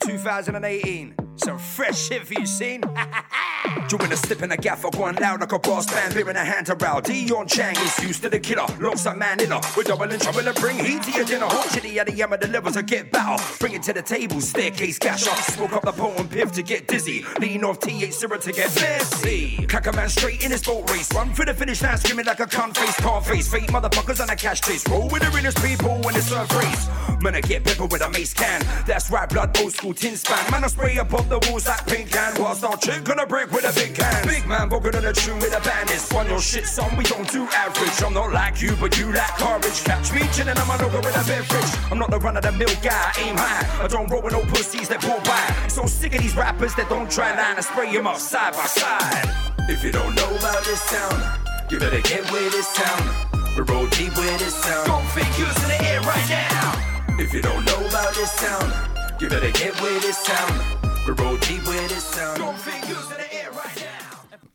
2018. 0.04 1.19
Some 1.42 1.58
fresh 1.58 1.98
shit 1.98 2.26
for 2.26 2.34
you 2.34 2.46
seen. 2.46 2.82
Doing 3.88 4.12
a 4.12 4.16
slip 4.16 4.42
in 4.42 4.52
a 4.52 4.56
gaffer, 4.56 4.90
going 4.90 5.16
loud 5.16 5.40
like 5.40 5.52
a 5.52 5.58
brass 5.58 5.86
band, 5.86 6.14
beer 6.14 6.28
in 6.28 6.36
a 6.36 6.44
hand 6.44 6.66
to 6.66 6.74
row. 6.74 7.00
Dion 7.00 7.46
Chang 7.46 7.74
is 7.76 7.98
used 8.00 8.22
to 8.22 8.28
the 8.28 8.38
killer, 8.38 8.66
alongside 8.78 9.16
Manila. 9.16 9.60
We're 9.76 9.84
doubling 9.84 10.18
trouble 10.18 10.42
to 10.42 10.52
bring 10.60 10.78
heat 10.78 11.02
to 11.04 11.10
your 11.12 11.24
dinner. 11.24 11.46
Hot 11.46 11.68
chitty 11.70 11.98
at 11.98 12.06
the 12.06 12.14
yam 12.14 12.30
the 12.30 12.48
levels 12.48 12.74
to 12.74 12.82
get 12.82 13.10
battle. 13.10 13.44
Bring 13.58 13.72
it 13.72 13.82
to 13.84 13.92
the 13.92 14.02
table, 14.02 14.40
staircase 14.40 14.98
gash 14.98 15.26
up. 15.26 15.36
Smoke 15.38 15.72
up 15.72 15.82
the 15.82 15.92
potent 15.92 16.30
piff 16.30 16.52
to 16.52 16.62
get 16.62 16.88
dizzy. 16.88 17.24
Lean 17.40 17.64
off 17.64 17.80
T8 17.80 18.12
syrup 18.12 18.40
to 18.42 18.52
get 18.52 18.74
messy. 18.76 19.66
Clack 19.66 19.86
a 19.86 19.92
man 19.92 20.08
straight 20.08 20.44
in 20.44 20.50
his 20.50 20.62
boat 20.62 20.90
race. 20.90 21.12
Run 21.14 21.32
for 21.32 21.44
the 21.44 21.54
finish 21.54 21.82
line, 21.82 21.96
screaming 21.96 22.26
like 22.26 22.40
a 22.40 22.46
cunt 22.46 22.76
face, 22.76 22.96
car 22.96 23.22
face. 23.22 23.50
Fake 23.50 23.68
motherfuckers 23.68 24.22
on 24.22 24.28
a 24.30 24.36
cash 24.36 24.60
chase. 24.60 24.86
Roll 24.88 25.08
with 25.08 25.22
the 25.22 25.30
realest 25.30 25.62
people 25.64 25.98
when 26.02 26.16
it's 26.16 26.30
a 26.32 26.46
race. 26.58 26.88
Man, 27.22 27.34
I 27.34 27.40
get 27.40 27.64
pepper 27.64 27.86
with 27.86 28.02
a 28.02 28.10
mace 28.10 28.32
can. 28.32 28.62
That's 28.86 29.10
right, 29.10 29.28
blood, 29.28 29.56
old 29.58 29.72
school 29.72 29.94
tin 29.94 30.16
span. 30.16 30.50
Man, 30.50 30.64
I 30.64 30.68
spray 30.68 30.96
a 30.96 31.02
above 31.02 31.28
the 31.30 31.38
walls 31.48 31.66
like 31.66 31.86
paint 31.86 32.10
can. 32.10 32.34
Whilst 32.42 32.64
I'll 32.64 32.76
chick 32.76 33.08
on 33.08 33.18
a 33.20 33.26
brick 33.26 33.50
with 33.52 33.64
a 33.64 33.72
big 33.72 33.94
can. 33.94 34.26
Big 34.26 34.46
man, 34.46 34.68
broken 34.68 34.94
on 34.96 35.04
a 35.06 35.12
tune 35.12 35.38
with 35.38 35.56
a 35.56 35.60
bandit. 35.62 36.02
Run 36.12 36.26
your 36.26 36.40
shit, 36.40 36.66
son, 36.66 36.94
we 36.96 37.04
don't 37.04 37.30
do 37.30 37.46
average. 37.54 38.02
I'm 38.02 38.12
not 38.12 38.32
like 38.32 38.60
you, 38.60 38.76
but 38.76 38.98
you 38.98 39.12
lack 39.12 39.38
courage. 39.38 39.84
Catch 39.84 40.12
me 40.12 40.26
chilling 40.34 40.58
on 40.58 40.66
my 40.66 40.76
logo 40.76 40.98
with 40.98 41.16
a 41.16 41.24
beverage. 41.24 41.72
I'm 41.90 41.98
not 41.98 42.10
the 42.10 42.18
run 42.18 42.36
of 42.36 42.42
the 42.42 42.52
mill 42.52 42.74
guy, 42.82 43.12
aim 43.18 43.36
high. 43.38 43.84
I 43.84 43.86
don't 43.86 44.10
roll 44.10 44.22
with 44.22 44.32
no 44.32 44.42
pussies 44.42 44.88
that 44.88 45.00
pull 45.00 45.20
by. 45.22 45.68
So 45.68 45.86
sick 45.86 46.14
of 46.14 46.20
these 46.20 46.36
rappers 46.36 46.74
that 46.74 46.88
don't 46.88 47.10
try 47.10 47.30
line 47.34 47.56
and 47.56 47.64
spray 47.64 47.94
them 47.94 48.06
up 48.06 48.18
side 48.18 48.52
by 48.52 48.66
side. 48.66 49.30
If 49.70 49.84
you 49.84 49.92
don't 49.92 50.14
know 50.14 50.36
about 50.36 50.64
this 50.64 50.82
sound, 50.82 51.22
you 51.70 51.78
better 51.78 52.02
get 52.02 52.30
with 52.32 52.50
this 52.52 52.74
town. 52.74 53.30
We 53.56 53.62
roll 53.62 53.86
deep 53.88 54.16
with 54.16 54.38
this 54.38 54.54
sound. 54.54 54.86
Got 54.88 55.06
figures 55.14 55.56
in 55.62 55.68
the 55.70 55.78
air 55.86 56.00
right 56.00 56.28
now. 56.28 57.16
If 57.18 57.32
you 57.32 57.40
don't 57.40 57.64
know 57.64 57.86
about 57.86 58.14
this 58.14 58.32
sound, 58.32 58.72
you 59.20 59.28
better 59.28 59.52
get 59.52 59.74
town. 59.74 59.82
With 59.84 60.02
this 60.02 60.18
sound. 60.18 60.79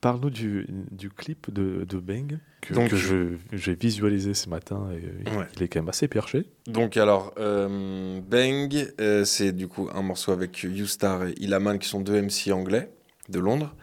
Parle-nous 0.02 0.30
du, 0.30 0.68
du 0.92 1.10
clip 1.10 1.52
de, 1.52 1.84
de 1.84 1.98
Bang 1.98 2.38
que, 2.62 2.74
Donc, 2.76 2.90
que 2.92 2.96
je- 2.96 3.36
je- 3.52 3.58
j'ai 3.58 3.76
visualisé 3.76 4.34
ce 4.36 4.48
matin 4.50 4.88
et 4.94 5.02
il- 5.26 5.38
Ouais. 5.38 5.46
il 5.56 5.64
est 5.64 5.68
quand 5.68 5.80
même 5.80 5.90
assez 5.90 6.08
perché. 6.08 6.46
Donc 6.68 6.96
alors, 6.98 7.34
euh, 7.40 8.20
Bang, 8.22 8.88
euh, 9.02 9.26
c'est 9.26 9.52
du 9.52 9.68
coup 9.68 9.90
un 9.94 10.02
morceau 10.04 10.32
avec 10.32 10.62
Youstar 10.64 11.26
et 11.28 11.34
Ilaman 11.38 11.80
qui 11.80 11.90
sont 11.90 12.02
deux 12.02 12.16
MC 12.22 12.52
anglais 12.52 12.92
de 13.30 13.40
Londres. 13.40 13.76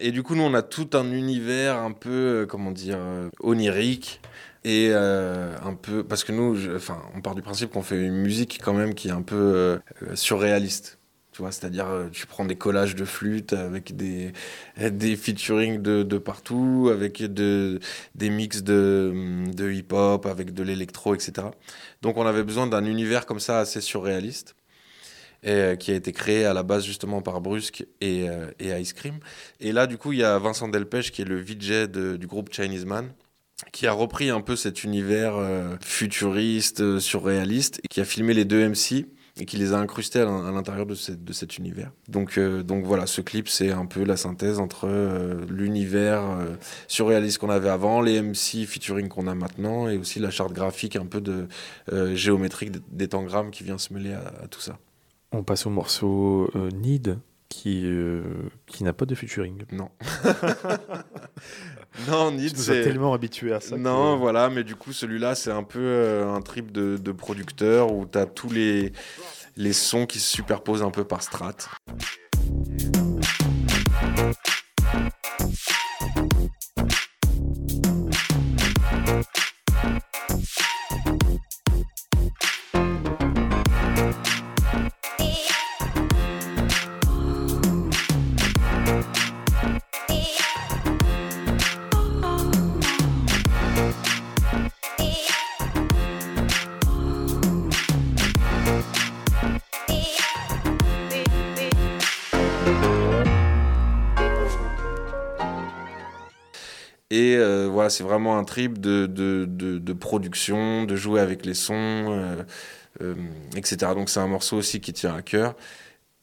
Et 0.00 0.10
du 0.10 0.24
coup, 0.24 0.34
nous, 0.34 0.42
on 0.42 0.54
a 0.54 0.62
tout 0.62 0.90
un 0.94 1.10
univers 1.12 1.76
un 1.78 1.92
peu, 1.92 2.10
euh, 2.42 2.46
comment 2.46 2.72
dire, 2.72 2.98
onirique 3.40 4.20
et 4.64 4.88
euh, 4.90 5.54
un 5.64 5.74
peu... 5.74 6.02
Parce 6.02 6.24
que 6.24 6.32
nous, 6.32 6.56
je- 6.56 6.72
enfin, 6.72 7.00
on 7.14 7.20
part 7.20 7.36
du 7.36 7.42
principe 7.42 7.70
qu'on 7.70 7.82
fait 7.82 8.00
une 8.04 8.16
musique 8.16 8.58
quand 8.62 8.74
même 8.74 8.94
qui 8.94 9.06
est 9.08 9.12
un 9.12 9.22
peu 9.22 9.36
euh, 9.36 9.78
surréaliste. 10.14 10.98
Tu 11.34 11.42
vois, 11.42 11.50
c'est-à-dire, 11.50 11.88
euh, 11.88 12.08
tu 12.12 12.28
prends 12.28 12.44
des 12.44 12.54
collages 12.54 12.94
de 12.94 13.04
flûte 13.04 13.54
avec 13.54 13.96
des, 13.96 14.32
des 14.78 15.16
featuring 15.16 15.82
de, 15.82 16.04
de 16.04 16.18
partout, 16.18 16.88
avec 16.92 17.22
de, 17.22 17.80
des 18.14 18.30
mix 18.30 18.62
de, 18.62 19.12
de 19.52 19.68
hip-hop, 19.72 20.26
avec 20.26 20.54
de 20.54 20.62
l'électro, 20.62 21.12
etc. 21.12 21.48
Donc 22.02 22.18
on 22.18 22.26
avait 22.26 22.44
besoin 22.44 22.68
d'un 22.68 22.84
univers 22.84 23.26
comme 23.26 23.40
ça 23.40 23.58
assez 23.58 23.80
surréaliste, 23.80 24.54
et, 25.42 25.50
euh, 25.50 25.76
qui 25.76 25.90
a 25.90 25.96
été 25.96 26.12
créé 26.12 26.44
à 26.44 26.54
la 26.54 26.62
base 26.62 26.84
justement 26.84 27.20
par 27.20 27.40
Brusque 27.40 27.84
et, 28.00 28.28
euh, 28.28 28.46
et 28.60 28.70
Ice 28.80 28.92
Cream. 28.92 29.18
Et 29.58 29.72
là, 29.72 29.88
du 29.88 29.98
coup, 29.98 30.12
il 30.12 30.20
y 30.20 30.24
a 30.24 30.38
Vincent 30.38 30.68
Delpech, 30.68 31.10
qui 31.10 31.22
est 31.22 31.24
le 31.24 31.40
VJ 31.40 31.88
du 32.16 32.28
groupe 32.28 32.54
Chinese 32.54 32.84
Man, 32.84 33.12
qui 33.72 33.88
a 33.88 33.92
repris 33.92 34.30
un 34.30 34.40
peu 34.40 34.54
cet 34.54 34.84
univers 34.84 35.34
futuriste, 35.80 37.00
surréaliste, 37.00 37.80
et 37.82 37.88
qui 37.88 38.00
a 38.00 38.04
filmé 38.04 38.34
les 38.34 38.44
deux 38.44 38.68
MC 38.68 39.06
et 39.40 39.46
qui 39.46 39.56
les 39.56 39.72
a 39.72 39.78
incrustés 39.78 40.20
à 40.20 40.24
l'in- 40.26 40.46
à 40.46 40.52
l'intérieur 40.52 40.86
de, 40.86 40.94
cet 40.94 41.58
univers. 41.58 41.90
Donc, 42.08 42.38
euh, 42.38 42.62
donc 42.62 42.84
voilà, 42.84 43.06
ce 43.06 43.20
clip, 43.20 43.48
c'est 43.48 43.72
un 43.72 43.84
peu 43.86 44.04
la 44.04 44.16
synthèse 44.16 44.60
entre 44.60 44.86
euh, 44.86 45.44
l'univers 45.50 46.22
euh, 46.22 46.54
surréaliste 46.86 47.38
qu'on 47.38 47.50
avait 47.50 47.68
avant, 47.68 48.00
les 48.00 48.22
MC 48.22 48.64
featuring 48.66 49.08
qu'on 49.08 49.26
a 49.26 49.34
maintenant, 49.34 49.88
et 49.88 49.96
aussi 49.98 50.20
la 50.20 50.30
charte 50.30 50.52
graphique 50.52 50.94
un 50.96 51.06
peu 51.06 51.20
de 51.20 51.48
géométrique 52.14 52.70
des 52.92 53.08
tangrammes 53.08 53.50
qui 53.50 53.64
vient 53.64 53.78
se 53.78 53.92
mêler 53.92 54.12
à, 54.12 54.20
à 54.44 54.46
tout 54.48 54.60
ça. 54.60 54.78
On 55.32 55.42
passe 55.42 55.66
au 55.66 55.70
morceau 55.70 56.50
Need 56.72 57.18
qui, 57.48 57.86
qui 58.66 58.84
n'a 58.84 58.92
pas 58.92 59.04
de 59.04 59.14
featuring. 59.14 59.64
Non. 59.72 59.90
non, 62.08 62.36
as 62.36 62.54
c'est... 62.56 62.82
tellement 62.82 63.14
habitués 63.14 63.52
à 63.52 63.60
ça. 63.60 63.76
Non, 63.76 64.14
que- 64.14 64.18
voilà, 64.18 64.50
mais 64.50 64.64
du 64.64 64.74
coup, 64.74 64.92
celui-là, 64.92 65.34
c'est 65.34 65.52
un 65.52 65.62
peu 65.62 65.80
euh, 65.80 66.32
un 66.32 66.40
trip 66.40 66.72
de, 66.72 66.96
de 66.96 67.12
producteur 67.12 67.92
où 67.92 68.06
tu 68.06 68.18
as 68.18 68.26
tous 68.26 68.50
les, 68.50 68.92
les 69.56 69.72
sons 69.72 70.06
qui 70.06 70.18
se 70.18 70.30
superposent 70.30 70.82
un 70.82 70.90
peu 70.90 71.04
par 71.04 71.22
strat. 71.22 71.54
Voilà, 107.84 107.90
c'est 107.90 108.02
vraiment 108.02 108.38
un 108.38 108.44
trip 108.44 108.80
de, 108.80 109.04
de, 109.04 109.44
de, 109.46 109.76
de 109.76 109.92
production, 109.92 110.84
de 110.84 110.96
jouer 110.96 111.20
avec 111.20 111.44
les 111.44 111.52
sons, 111.52 111.74
euh, 111.74 112.42
euh, 113.02 113.14
etc. 113.56 113.92
Donc 113.94 114.08
c'est 114.08 114.20
un 114.20 114.26
morceau 114.26 114.56
aussi 114.56 114.80
qui 114.80 114.94
tient 114.94 115.14
à 115.14 115.20
cœur. 115.20 115.54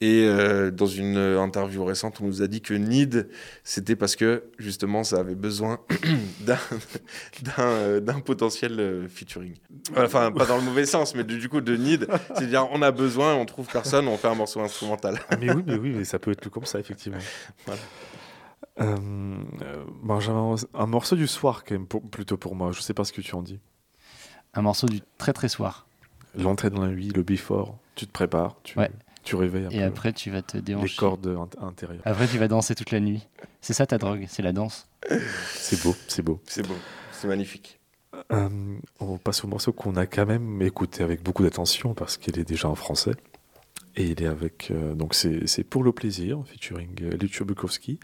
Et 0.04 0.24
euh, 0.26 0.72
dans 0.72 0.88
une 0.88 1.18
interview 1.18 1.86
récente, 1.86 2.20
on 2.20 2.26
nous 2.26 2.42
a 2.42 2.48
dit 2.48 2.62
que 2.62 2.74
Need, 2.74 3.30
c'était 3.64 3.96
parce 3.96 4.16
que 4.16 4.46
justement, 4.58 5.04
ça 5.04 5.20
avait 5.20 5.36
besoin 5.36 5.78
d'un 6.40 8.20
potentiel 8.26 9.06
featuring. 9.08 9.54
Enfin, 9.96 10.32
pas 10.32 10.48
dans 10.48 10.58
le 10.58 10.64
mauvais 10.64 10.88
sens, 10.88 11.14
mais 11.14 11.24
du 11.24 11.48
coup, 11.48 11.62
de 11.62 11.78
Need, 11.78 12.08
c'est-à-dire 12.36 12.68
on 12.72 12.82
a 12.82 12.90
besoin, 12.90 13.36
on 13.36 13.46
trouve 13.46 13.68
personne, 13.68 14.08
on 14.08 14.18
fait 14.18 14.30
un 14.30 14.34
morceau 14.34 14.62
instrumental. 14.62 15.20
Ah, 15.30 15.38
mais 15.40 15.54
oui, 15.54 15.62
mais 15.68 15.76
oui, 15.76 15.94
mais 15.96 16.06
ça 16.06 16.18
peut 16.18 16.32
être 16.32 16.50
comme 16.50 16.66
ça, 16.66 16.80
effectivement. 16.80 17.20
Voilà. 17.68 17.82
Euh, 18.80 18.96
euh, 19.62 19.86
Benjamin, 20.04 20.56
un 20.74 20.86
morceau 20.88 21.16
du 21.16 21.28
soir, 21.28 21.64
quand 21.64 21.76
même, 21.76 21.88
pour- 21.88 22.02
plutôt 22.02 22.38
pour 22.38 22.56
moi. 22.56 22.72
Je 22.72 22.82
sais 22.82 22.94
pas 22.94 23.04
ce 23.04 23.14
que 23.14 23.22
tu 23.22 23.36
en 23.36 23.42
dis. 23.42 23.60
Un 24.54 24.62
morceau 24.62 24.88
du 24.88 25.02
très 25.18 25.34
très 25.34 25.50
soir. 25.50 25.88
L'entrée 26.36 26.70
dans 26.70 26.82
la 26.82 26.88
nuit, 26.92 27.10
le 27.10 27.24
before, 27.24 27.78
tu 27.96 28.08
te 28.08 28.12
prépares, 28.12 28.56
tu, 28.64 28.78
Ouais. 28.80 28.90
tu 29.24 29.36
réveilles 29.36 29.66
un 29.66 29.70
Et 29.70 29.78
peu 29.80 29.84
après, 29.84 30.14
tu 30.14 30.32
vas 30.32 30.42
te 30.42 30.58
les 30.58 30.64
déhancher. 30.64 30.96
cordes 30.98 31.28
int- 31.28 31.62
intérieures. 31.64 32.02
Après, 32.06 32.28
tu 32.28 32.38
vas 32.38 32.48
danser 32.48 32.74
toute 32.76 32.92
la 32.92 33.00
nuit. 33.02 33.28
C'est 33.60 33.74
ça 33.74 33.86
ta 33.86 33.98
drogue, 33.98 34.26
c'est 34.30 34.42
la 34.42 34.54
danse. 34.54 34.88
C'est 35.54 35.82
beau, 35.84 35.96
c'est 36.08 36.22
beau. 36.22 36.40
C'est 36.46 36.66
beau, 36.66 36.76
c'est 37.12 37.28
magnifique. 37.28 37.80
Euh, 38.32 38.50
on 39.00 39.18
passe 39.18 39.44
au 39.44 39.48
morceau 39.48 39.74
qu'on 39.74 39.96
a 39.96 40.06
quand 40.06 40.26
même 40.26 40.62
écouté 40.62 41.04
avec 41.04 41.24
beaucoup 41.24 41.44
d'attention 41.44 41.94
parce 41.94 42.18
qu'il 42.18 42.38
est 42.40 42.44
déjà 42.46 42.70
en 42.70 42.76
français. 42.76 43.14
Et 43.98 44.06
il 44.06 44.24
est 44.24 44.28
avec. 44.28 44.70
euh, 44.72 44.94
donc, 44.94 45.14
c'est 45.16 45.48
c'est 45.48 45.66
Pour 45.66 45.84
le 45.84 45.92
plaisir, 45.92 46.42
featuring 46.46 46.96
euh, 47.04 47.18
Lucio 47.18 47.44
Bukowski. 47.46 48.00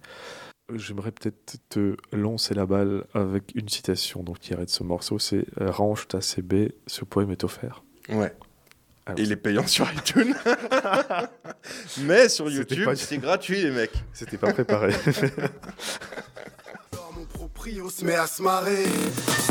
J'aimerais 0.76 1.12
peut-être 1.12 1.56
te 1.70 1.96
lancer 2.12 2.54
la 2.54 2.66
balle 2.66 3.06
avec 3.14 3.54
une 3.56 3.70
citation 3.70 4.22
donc, 4.22 4.40
tirée 4.42 4.66
de 4.66 4.70
ce 4.70 4.84
morceau 4.84 5.18
c'est 5.18 5.46
euh, 5.62 5.72
Range 5.72 6.08
ta 6.10 6.20
CB, 6.20 6.74
ce 6.88 7.06
poème 7.06 7.32
est 7.32 7.44
offert. 7.46 7.84
Ouais. 8.10 8.34
Alors, 9.06 9.20
il 9.22 9.32
est 9.32 9.38
payant 9.38 9.66
sur 9.66 9.90
iTunes. 9.94 10.36
Mais 12.02 12.28
sur 12.28 12.50
YouTube, 12.50 12.84
pas- 12.84 12.96
c'est 12.98 13.18
gratuit, 13.18 13.62
les 13.62 13.72
mecs. 13.72 13.94
C'était 14.12 14.38
pas 14.38 14.52
préparé. 14.52 14.94
Met 18.04 18.16
à 18.16 18.28
se 18.28 18.42
marrer. 18.42 18.86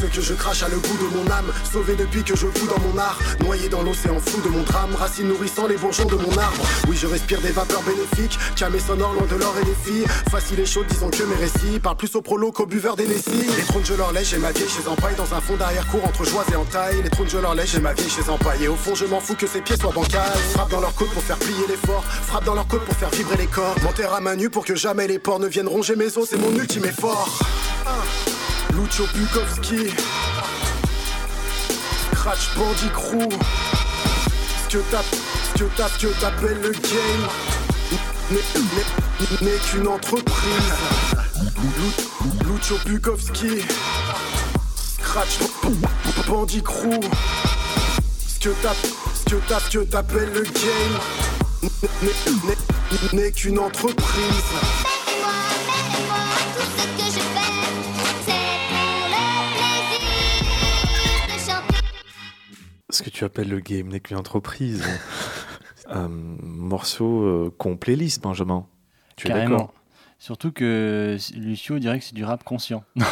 Ce 0.01 0.07
que 0.07 0.23
je 0.23 0.33
crache 0.33 0.63
à 0.63 0.69
le 0.69 0.77
goût 0.77 0.97
de 0.97 1.17
mon 1.17 1.31
âme. 1.31 1.53
Sauvé 1.71 1.97
depuis 1.97 2.23
que 2.23 2.35
je 2.35 2.47
fous 2.47 2.67
dans 2.67 2.81
mon 2.81 2.97
art. 2.97 3.19
Noyé 3.41 3.69
dans 3.69 3.83
l'océan 3.83 4.19
flou 4.19 4.41
de 4.41 4.49
mon 4.49 4.63
drame. 4.63 4.95
Racine 4.95 5.29
nourrissant 5.29 5.67
les 5.67 5.77
bourgeons 5.77 6.07
de 6.07 6.15
mon 6.15 6.35
arbre. 6.39 6.63
Oui, 6.89 6.97
je 6.97 7.07
respire 7.07 7.43
des 7.43 7.51
vapeurs 7.51 7.83
bénéfiques. 7.83 8.39
Camé 8.57 8.79
sonore 8.79 9.13
loin 9.13 9.27
de 9.27 9.37
l'or 9.37 9.55
et 9.61 9.65
des 9.67 9.75
filles. 9.85 10.07
Facile 10.31 10.61
et 10.61 10.67
chaud, 10.67 10.85
disons 10.89 11.11
que 11.11 11.23
mes 11.25 11.35
récits 11.35 11.79
parlent 11.83 11.97
plus 11.97 12.15
au 12.15 12.23
prolo 12.23 12.53
qu'au 12.53 12.65
buveur 12.65 12.97
des. 12.97 13.07
Les 13.07 13.65
trônes, 13.69 13.85
je 13.85 13.95
leur 13.95 14.13
lèche, 14.13 14.31
j'ai 14.31 14.39
ma 14.39 14.53
vieille 14.53 14.69
chez 14.69 14.89
Empaille. 14.89 15.17
Dans 15.17 15.35
un 15.35 15.41
fond 15.43 15.57
d'arrière-cour 15.57 16.03
entre 16.05 16.25
joie 16.25 16.45
et 16.51 16.57
entaille. 16.57 17.03
Les 17.03 17.11
trônes, 17.11 17.29
je 17.29 17.39
leur 17.39 17.55
lèche, 17.55 17.73
j'ai 17.73 17.81
ma 17.81 17.93
vieille 17.93 18.09
chez 18.09 18.31
Empaille. 18.31 18.65
Et 18.65 18.69
au 18.69 18.77
fond, 18.77 18.95
je 18.95 19.05
m'en 19.05 19.21
fous 19.21 19.35
que 19.35 19.47
ses 19.47 19.61
pieds 19.61 19.77
soient 19.77 19.93
bancales. 19.93 20.39
Frappe 20.55 20.71
dans 20.71 20.81
leur 20.81 20.95
côte 20.95 21.11
pour 21.11 21.23
faire 21.23 21.39
plier 21.39 21.67
l'effort. 21.69 22.05
Frappe 22.05 22.45
dans 22.45 22.55
leur 22.55 22.67
côte 22.67 22.85
pour 22.85 22.95
faire 22.95 23.11
vibrer 23.11 23.37
les 23.37 23.47
corps. 23.47 23.77
M'enterre 23.83 24.15
à 24.15 24.21
main 24.21 24.37
nue 24.37 24.49
pour 24.49 24.65
que 24.65 24.75
jamais 24.75 25.07
les 25.07 25.19
porcs 25.19 25.41
ne 25.41 25.49
viennent 25.49 25.69
ronger 25.69 25.97
mes 25.97 26.17
os. 26.17 26.27
C'est 26.31 26.39
mon 26.39 26.55
ultime 26.55 26.87
effort. 26.87 27.39
Lucio 28.73 29.07
Bukowski 29.15 29.91
Scratch 32.13 32.55
Bandit 32.57 32.91
Crew 32.93 33.29
Ce 34.65 34.77
que 34.77 34.83
ce 35.55 35.59
que 35.59 35.65
que 35.99 36.07
t'appelles 36.21 36.61
le 36.61 36.73
game 36.73 37.29
n'est- 38.31 38.43
qu'une 39.71 39.87
entreprise. 39.89 40.75
Lu- 41.79 42.51
Lucio 42.53 42.77
Bukowski 42.87 43.63
Scratch 44.99 45.39
Bandit 46.29 46.63
Crew 46.63 47.01
Ce 48.29 48.39
que 48.41 48.51
t'appelles 49.85 50.33
le 50.33 50.43
game 50.43 50.99
n'est- 51.63 51.71
n'est- 52.03 52.47
n'est- 52.49 52.57
N'est 53.13 53.33
qu'une 53.33 53.59
entreprise. 53.59 54.45
Ce 57.09 57.19
que 57.19 57.26
tu 63.05 63.25
appelles 63.25 63.49
le 63.49 63.61
game 63.61 63.89
n'est 63.89 64.01
qu'une 64.01 64.17
entreprise. 64.17 64.85
Un 65.89 66.09
morceau 66.43 67.23
euh, 67.23 67.55
qu'on 67.59 67.77
playlist, 67.77 68.23
Benjamin. 68.23 68.67
Tu 69.17 69.27
es 69.27 69.31
Carrément. 69.31 69.51
d'accord? 69.57 69.73
Surtout 70.19 70.51
que 70.51 71.17
Lucio 71.37 71.79
dirait 71.79 71.99
que 71.99 72.05
c'est 72.07 72.15
du 72.15 72.25
rap 72.25 72.43
conscient. 72.43 72.83
Non, 72.97 73.05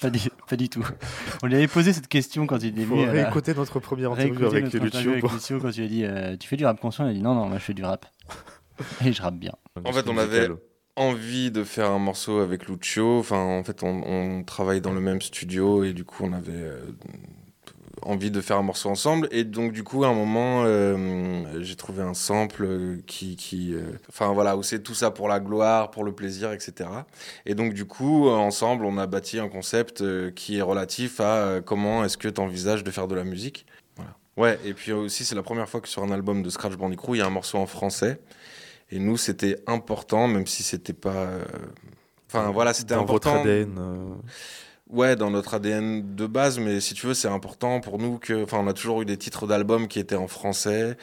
pas 0.00 0.10
du, 0.10 0.20
pas 0.48 0.56
du 0.56 0.68
tout. 0.68 0.86
On 1.42 1.46
lui 1.46 1.56
avait 1.56 1.68
posé 1.68 1.92
cette 1.94 2.06
question 2.08 2.46
quand 2.46 2.62
il 2.62 2.78
est 2.78 2.84
venu. 2.84 3.02
à 3.04 3.06
la- 3.06 3.12
réécouter 3.12 3.54
notre 3.54 3.80
première 3.80 4.12
interview 4.12 4.46
avec 4.46 4.64
notre 4.64 4.76
interview 4.76 4.98
Lucio. 4.98 5.10
avec 5.12 5.32
Lucio 5.32 5.58
quand 5.58 5.70
tu 5.70 5.80
lui 5.80 5.86
as 5.86 5.88
dit 5.88 6.04
euh, 6.04 6.36
Tu 6.36 6.46
fais 6.48 6.56
du 6.56 6.66
rap 6.66 6.78
conscient? 6.78 7.06
Il 7.06 7.10
a 7.10 7.14
dit 7.14 7.22
Non, 7.22 7.34
non, 7.34 7.46
moi 7.48 7.58
je 7.58 7.64
fais 7.64 7.74
du 7.74 7.82
rap. 7.82 8.06
Et 9.04 9.12
je 9.12 9.22
rappe 9.22 9.36
bien. 9.36 9.52
En 9.84 9.92
fait, 9.92 10.08
on 10.08 10.18
avait 10.18 10.48
envie 10.96 11.50
de 11.50 11.64
faire 11.64 11.90
un 11.90 11.98
morceau 11.98 12.40
avec 12.40 12.68
Lucio. 12.68 13.18
Enfin, 13.18 13.38
en 13.38 13.64
fait, 13.64 13.82
on, 13.82 14.02
on 14.06 14.44
travaille 14.44 14.82
dans 14.82 14.92
le 14.92 15.00
même 15.00 15.22
studio 15.22 15.82
et 15.84 15.94
du 15.94 16.04
coup, 16.04 16.24
on 16.24 16.32
avait 16.34 16.52
euh, 16.52 16.80
envie 18.02 18.30
de 18.30 18.40
faire 18.40 18.56
un 18.56 18.62
morceau 18.62 18.88
ensemble. 18.88 19.28
Et 19.30 19.44
donc, 19.44 19.72
du 19.72 19.84
coup, 19.84 20.04
à 20.04 20.08
un 20.08 20.14
moment, 20.14 20.62
euh, 20.64 21.44
j'ai 21.60 21.76
trouvé 21.76 22.02
un 22.02 22.14
sample 22.14 22.98
qui, 23.06 23.36
qui 23.36 23.74
euh, 23.74 23.82
enfin 24.08 24.32
voilà, 24.32 24.56
où 24.56 24.62
c'est 24.62 24.82
tout 24.82 24.94
ça 24.94 25.10
pour 25.10 25.28
la 25.28 25.40
gloire, 25.40 25.90
pour 25.90 26.04
le 26.04 26.12
plaisir, 26.12 26.52
etc. 26.52 26.88
Et 27.46 27.54
donc, 27.54 27.74
du 27.74 27.84
coup, 27.84 28.28
euh, 28.28 28.32
ensemble, 28.32 28.84
on 28.84 28.98
a 28.98 29.06
bâti 29.06 29.38
un 29.38 29.48
concept 29.48 30.02
qui 30.34 30.58
est 30.58 30.62
relatif 30.62 31.20
à 31.20 31.60
comment 31.64 32.04
est-ce 32.04 32.16
que 32.16 32.28
tu 32.28 32.40
envisages 32.40 32.84
de 32.84 32.90
faire 32.90 33.08
de 33.08 33.14
la 33.14 33.24
musique. 33.24 33.66
Voilà. 33.96 34.16
Ouais, 34.36 34.58
et 34.64 34.74
puis 34.74 34.92
aussi, 34.92 35.24
c'est 35.24 35.34
la 35.34 35.42
première 35.42 35.68
fois 35.68 35.80
que 35.80 35.88
sur 35.88 36.02
un 36.02 36.10
album 36.10 36.42
de 36.42 36.50
Scratch 36.50 36.76
Bandicoot, 36.76 37.14
il 37.14 37.18
y 37.18 37.22
a 37.22 37.26
un 37.26 37.30
morceau 37.30 37.58
en 37.58 37.66
français. 37.66 38.20
Et 38.90 38.98
nous, 38.98 39.16
c'était 39.16 39.62
important, 39.66 40.26
même 40.26 40.46
si 40.46 40.62
c'était 40.62 40.92
pas. 40.92 41.28
Enfin, 42.28 42.50
voilà, 42.50 42.74
c'était 42.74 42.94
votre 42.94 43.28
important. 43.28 43.40
ADN. 43.42 43.78
Ouais, 44.92 45.14
dans 45.14 45.30
notre 45.30 45.54
ADN 45.54 46.16
de 46.16 46.26
base, 46.26 46.58
mais 46.58 46.80
si 46.80 46.94
tu 46.94 47.06
veux, 47.06 47.14
c'est 47.14 47.28
important 47.28 47.80
pour 47.80 47.98
nous 47.98 48.18
que. 48.18 48.42
Enfin, 48.42 48.58
on 48.58 48.66
a 48.66 48.72
toujours 48.72 49.02
eu 49.02 49.04
des 49.04 49.16
titres 49.16 49.46
d'albums 49.46 49.86
qui 49.86 50.00
étaient 50.00 50.16
en 50.16 50.26
français, 50.26 50.96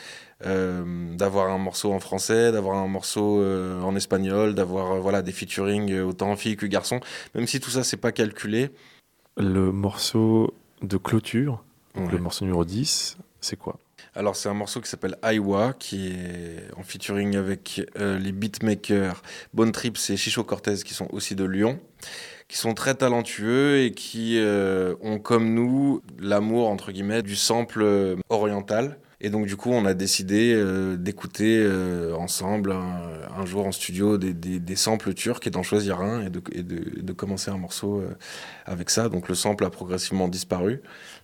euh, 0.45 1.15
d'avoir 1.15 1.49
un 1.49 1.57
morceau 1.57 1.93
en 1.93 2.01
français, 2.01 2.51
d'avoir 2.51 2.75
un 2.77 2.87
morceau 2.87 3.41
euh, 3.41 3.81
en 3.81 3.95
espagnol, 3.95 4.55
d'avoir 4.55 4.93
euh, 4.93 4.99
voilà, 4.99 5.21
des 5.21 5.31
featuring 5.31 6.01
autant 6.01 6.35
filles 6.35 6.57
que 6.57 6.65
garçons. 6.65 6.99
Même 7.33 7.47
si 7.47 7.61
tout 7.61 7.69
ça, 7.69 7.83
c'est 7.85 7.95
pas 7.97 8.11
calculé. 8.11 8.71
Le 9.37 9.71
morceau 9.71 10.53
de 10.81 10.97
clôture, 10.97 11.63
donc 11.95 12.07
Ouais. 12.07 12.11
le 12.13 12.19
morceau 12.19 12.43
numéro 12.43 12.65
10, 12.65 13.17
c'est 13.39 13.55
quoi? 13.55 13.79
Alors, 14.15 14.35
c'est 14.35 14.49
un 14.49 14.53
morceau 14.53 14.81
qui 14.81 14.89
s'appelle 14.89 15.15
Aiwa, 15.23 15.73
qui 15.79 16.09
est 16.09 16.63
en 16.75 16.83
featuring 16.83 17.35
avec 17.37 17.81
les 17.95 18.31
beatmakers 18.31 19.21
Bonne 19.53 19.71
Trips 19.71 20.09
et 20.09 20.17
Chicho 20.17 20.43
Cortez, 20.43 20.77
qui 20.83 20.93
sont 20.95 21.07
aussi 21.11 21.35
de 21.35 21.43
Lyon, 21.45 21.79
qui 22.47 22.57
sont 22.57 22.73
très 22.73 22.95
talentueux 22.95 23.81
et 23.81 23.91
qui 23.91 24.39
euh, 24.39 24.95
ont, 25.01 25.19
comme 25.19 25.53
nous, 25.53 26.01
l'amour, 26.19 26.69
entre 26.69 26.91
guillemets, 26.91 27.23
du 27.23 27.35
sample 27.35 27.81
euh, 27.81 28.15
oriental. 28.29 28.97
Et 29.19 29.31
donc, 29.31 29.47
du 29.47 29.55
coup, 29.55 29.71
on 29.71 29.85
a 29.85 29.95
décidé 29.95 30.53
euh, 30.53 30.95
d'écouter 30.95 31.57
euh, 31.59 32.15
ensemble 32.15 32.71
un, 32.71 33.45
jour 33.45 33.65
en 33.65 33.71
studio 33.71 34.17
des, 34.17 34.33
des, 34.33 34.59
des 34.59 34.75
samples 34.75 35.13
turcs 35.13 35.45
et 35.47 35.49
d'en 35.49 35.63
choisir 35.63 36.01
un 36.01 36.21
et 36.21 36.29
de, 36.29 36.41
et 36.51 36.61
de, 36.61 37.01
de 37.01 37.13
commencer 37.13 37.49
un 37.49 37.57
morceau 37.57 37.99
euh, 37.99 38.15
avec 38.65 38.91
ça. 38.91 39.09
Donc, 39.09 39.27
le 39.27 39.33
sample 39.33 39.65
a 39.65 39.71
progressivement 39.71 40.27
disparu 40.27 40.81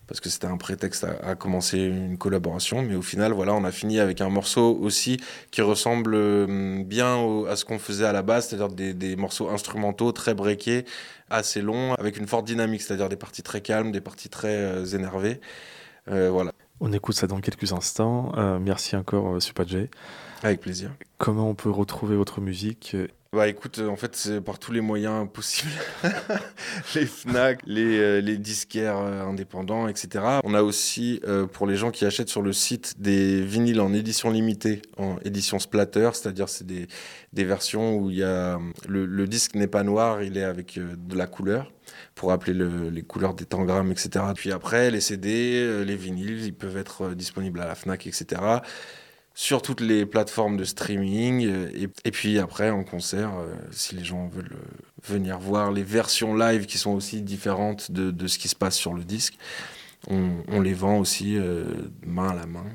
parce 0.08 0.20
que 0.20 0.30
c'était 0.30 0.48
un 0.48 0.58
prétexte 0.58 1.04
à, 1.04 1.16
à 1.30 1.36
commencer 1.36 1.78
une 1.80 2.18
collaboration. 2.18 2.82
Mais 2.82 2.96
au 2.96 3.02
final, 3.02 3.32
voilà, 3.32 3.54
on 3.54 3.64
a 3.64 3.72
fini 3.72 4.00
avec 4.00 4.22
un 4.22 4.30
morceau 4.30 4.78
aussi 4.82 5.18
qui 5.52 5.62
ressemble 5.62 6.14
euh, 6.16 6.84
bien 6.84 7.16
au- 7.18 7.46
à 7.46 7.56
ce 7.56 7.66
qu'on 7.66 7.80
faisait 7.80 8.06
à 8.06 8.12
la 8.14 8.22
base, 8.22 8.48
c'est-à-dire 8.48 8.70
des, 8.70 8.94
des 8.94 9.16
morceaux 9.16 9.50
instrumentaux 9.50 10.12
très 10.12 10.34
breakés, 10.34 10.86
assez 11.30 11.62
longs, 11.62 11.94
avec 11.96 12.18
une 12.18 12.28
forte 12.28 12.46
dynamique, 12.46 12.82
c'est-à-dire 12.82 13.10
des 13.10 13.16
parties 13.16 13.44
très 13.44 13.62
calmes, 13.62 13.92
des 13.92 14.02
parties 14.02 14.30
très 14.30 14.56
euh, 14.56 14.86
énervées. 14.86 15.40
Euh, 16.10 16.30
voilà, 16.30 16.52
On 16.82 16.92
écoute 16.92 17.16
ça 17.16 17.28
dans 17.28 17.40
quelques 17.40 17.72
instants. 17.72 18.34
Merci 18.60 18.96
encore, 18.98 19.42
Super 19.42 19.66
J. 19.68 19.88
avec 20.44 20.60
plaisir. 20.60 20.92
Comment 21.18 21.50
on 21.50 21.56
peut 21.56 21.70
retrouver 21.70 22.18
votre 22.18 22.42
musique 22.42 22.98
Bah 23.34 23.48
écoute, 23.48 23.80
euh, 23.80 23.88
en 23.88 23.96
fait, 23.96 24.16
c'est 24.16 24.42
par 24.42 24.60
tous 24.60 24.72
les 24.72 24.80
moyens 24.82 25.28
possibles. 25.34 25.72
les 26.94 27.08
FNAC, 27.08 27.62
les, 27.66 27.98
euh, 27.98 28.22
les 28.22 28.38
disquaires 28.38 28.98
euh, 29.00 29.24
indépendants, 29.24 29.88
etc. 29.88 30.24
On 30.44 30.54
a 30.54 30.62
aussi, 30.62 31.20
pour 31.52 31.66
les 31.66 31.76
gens 31.76 31.90
qui 31.90 32.06
achètent 32.06 32.30
sur 32.30 32.44
le 32.44 32.54
site, 32.54 33.02
des 33.02 33.42
vinyles 33.42 33.82
en 33.82 33.92
édition 33.92 34.30
limitée, 34.30 34.84
en 34.98 35.18
édition 35.26 35.58
splatter, 35.58 36.12
c'est-à-dire 36.14 36.48
c'est 36.48 36.68
des, 36.68 36.88
des 37.34 37.44
versions 37.44 37.96
où 37.98 38.12
il 38.12 38.18
y 38.18 38.24
a, 38.24 38.60
le, 38.88 39.08
le 39.08 39.28
disque 39.28 39.56
n'est 39.56 39.68
pas 39.68 39.82
noir, 39.82 40.22
il 40.22 40.38
est 40.38 40.44
avec 40.44 40.78
de 40.80 41.16
la 41.18 41.26
couleur 41.26 41.72
pour 42.14 42.30
rappeler 42.30 42.54
le- 42.54 42.90
les 42.90 43.02
couleurs 43.02 43.34
des 43.34 43.46
tangrammes, 43.46 43.92
etc. 43.92 44.26
Puis 44.36 44.52
après, 44.52 44.92
les 44.92 45.02
CD, 45.02 45.84
les 45.84 45.96
vinyles, 45.96 46.46
ils 46.46 46.54
peuvent 46.54 46.78
être 46.78 47.16
disponibles 47.16 47.60
à 47.62 47.66
la 47.66 47.74
FNAC, 47.74 48.06
etc. 48.06 48.42
sur 49.36 49.62
toutes 49.62 49.82
les 49.82 50.06
plateformes 50.06 50.58
de 50.58 50.64
streaming. 50.64 51.46
euh, 51.48 51.70
Et, 51.76 51.90
et 52.06 52.12
puis 52.12 52.38
après, 52.40 52.70
en 52.70 52.84
concert, 52.84 53.32
euh, 53.38 53.54
si 53.72 53.96
les 53.96 54.04
gens 54.04 54.28
veulent 54.28 54.54
euh, 54.54 55.12
venir 55.12 55.40
voir 55.40 55.72
les 55.72 55.84
versions 55.84 56.36
live 56.36 56.66
qui 56.66 56.78
sont 56.78 56.92
aussi 56.92 57.22
différentes 57.22 57.92
de, 57.92 58.12
de 58.12 58.28
ce 58.28 58.38
qui 58.38 58.48
se 58.48 58.56
passe 58.56 58.76
sur 58.76 58.94
le 58.94 59.04
disque, 59.04 59.36
on, 60.10 60.32
on 60.50 60.62
les 60.62 60.74
vend 60.74 60.98
aussi 61.00 61.38
euh, 61.38 61.64
main 62.06 62.30
à 62.30 62.36
la 62.36 62.46
main. 62.46 62.66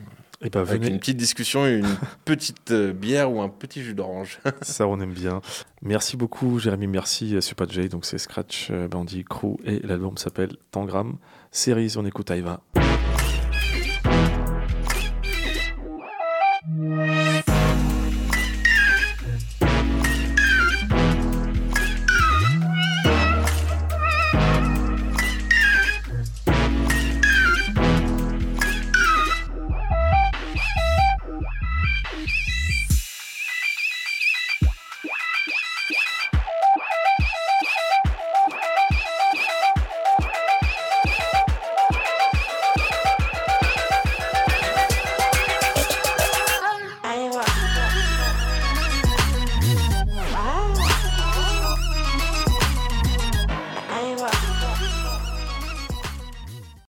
Et 0.41 0.51
bah, 0.51 0.61
avec 0.61 0.83
venez. 0.83 0.93
une 0.95 0.99
petite 1.01 1.17
discussion 1.17 1.67
une 1.67 1.97
petite 2.25 2.73
bière 2.73 3.33
ou 3.33 3.41
un 3.43 3.49
petit 3.49 3.83
jus 3.83 3.95
d'orange. 3.95 4.39
Ça, 4.63 4.87
on 4.87 5.01
aime 5.01 5.13
bien. 5.13 5.41
Merci 5.83 6.17
beaucoup, 6.17 6.59
Jérémy. 6.61 6.87
Merci, 6.87 7.35
euh, 7.37 7.41
Super 7.41 7.69
J. 7.69 7.89
Donc, 7.89 8.05
c'est 8.05 8.19
Scratch 8.19 8.71
Bandit 8.71 9.25
Crew 9.25 9.57
et 9.65 9.81
l'album 9.81 10.17
s'appelle 10.17 10.57
Tangram. 10.71 11.19
Series, 11.51 11.95
on 11.97 12.05
écoute 12.07 12.31
Aïva. 12.31 12.61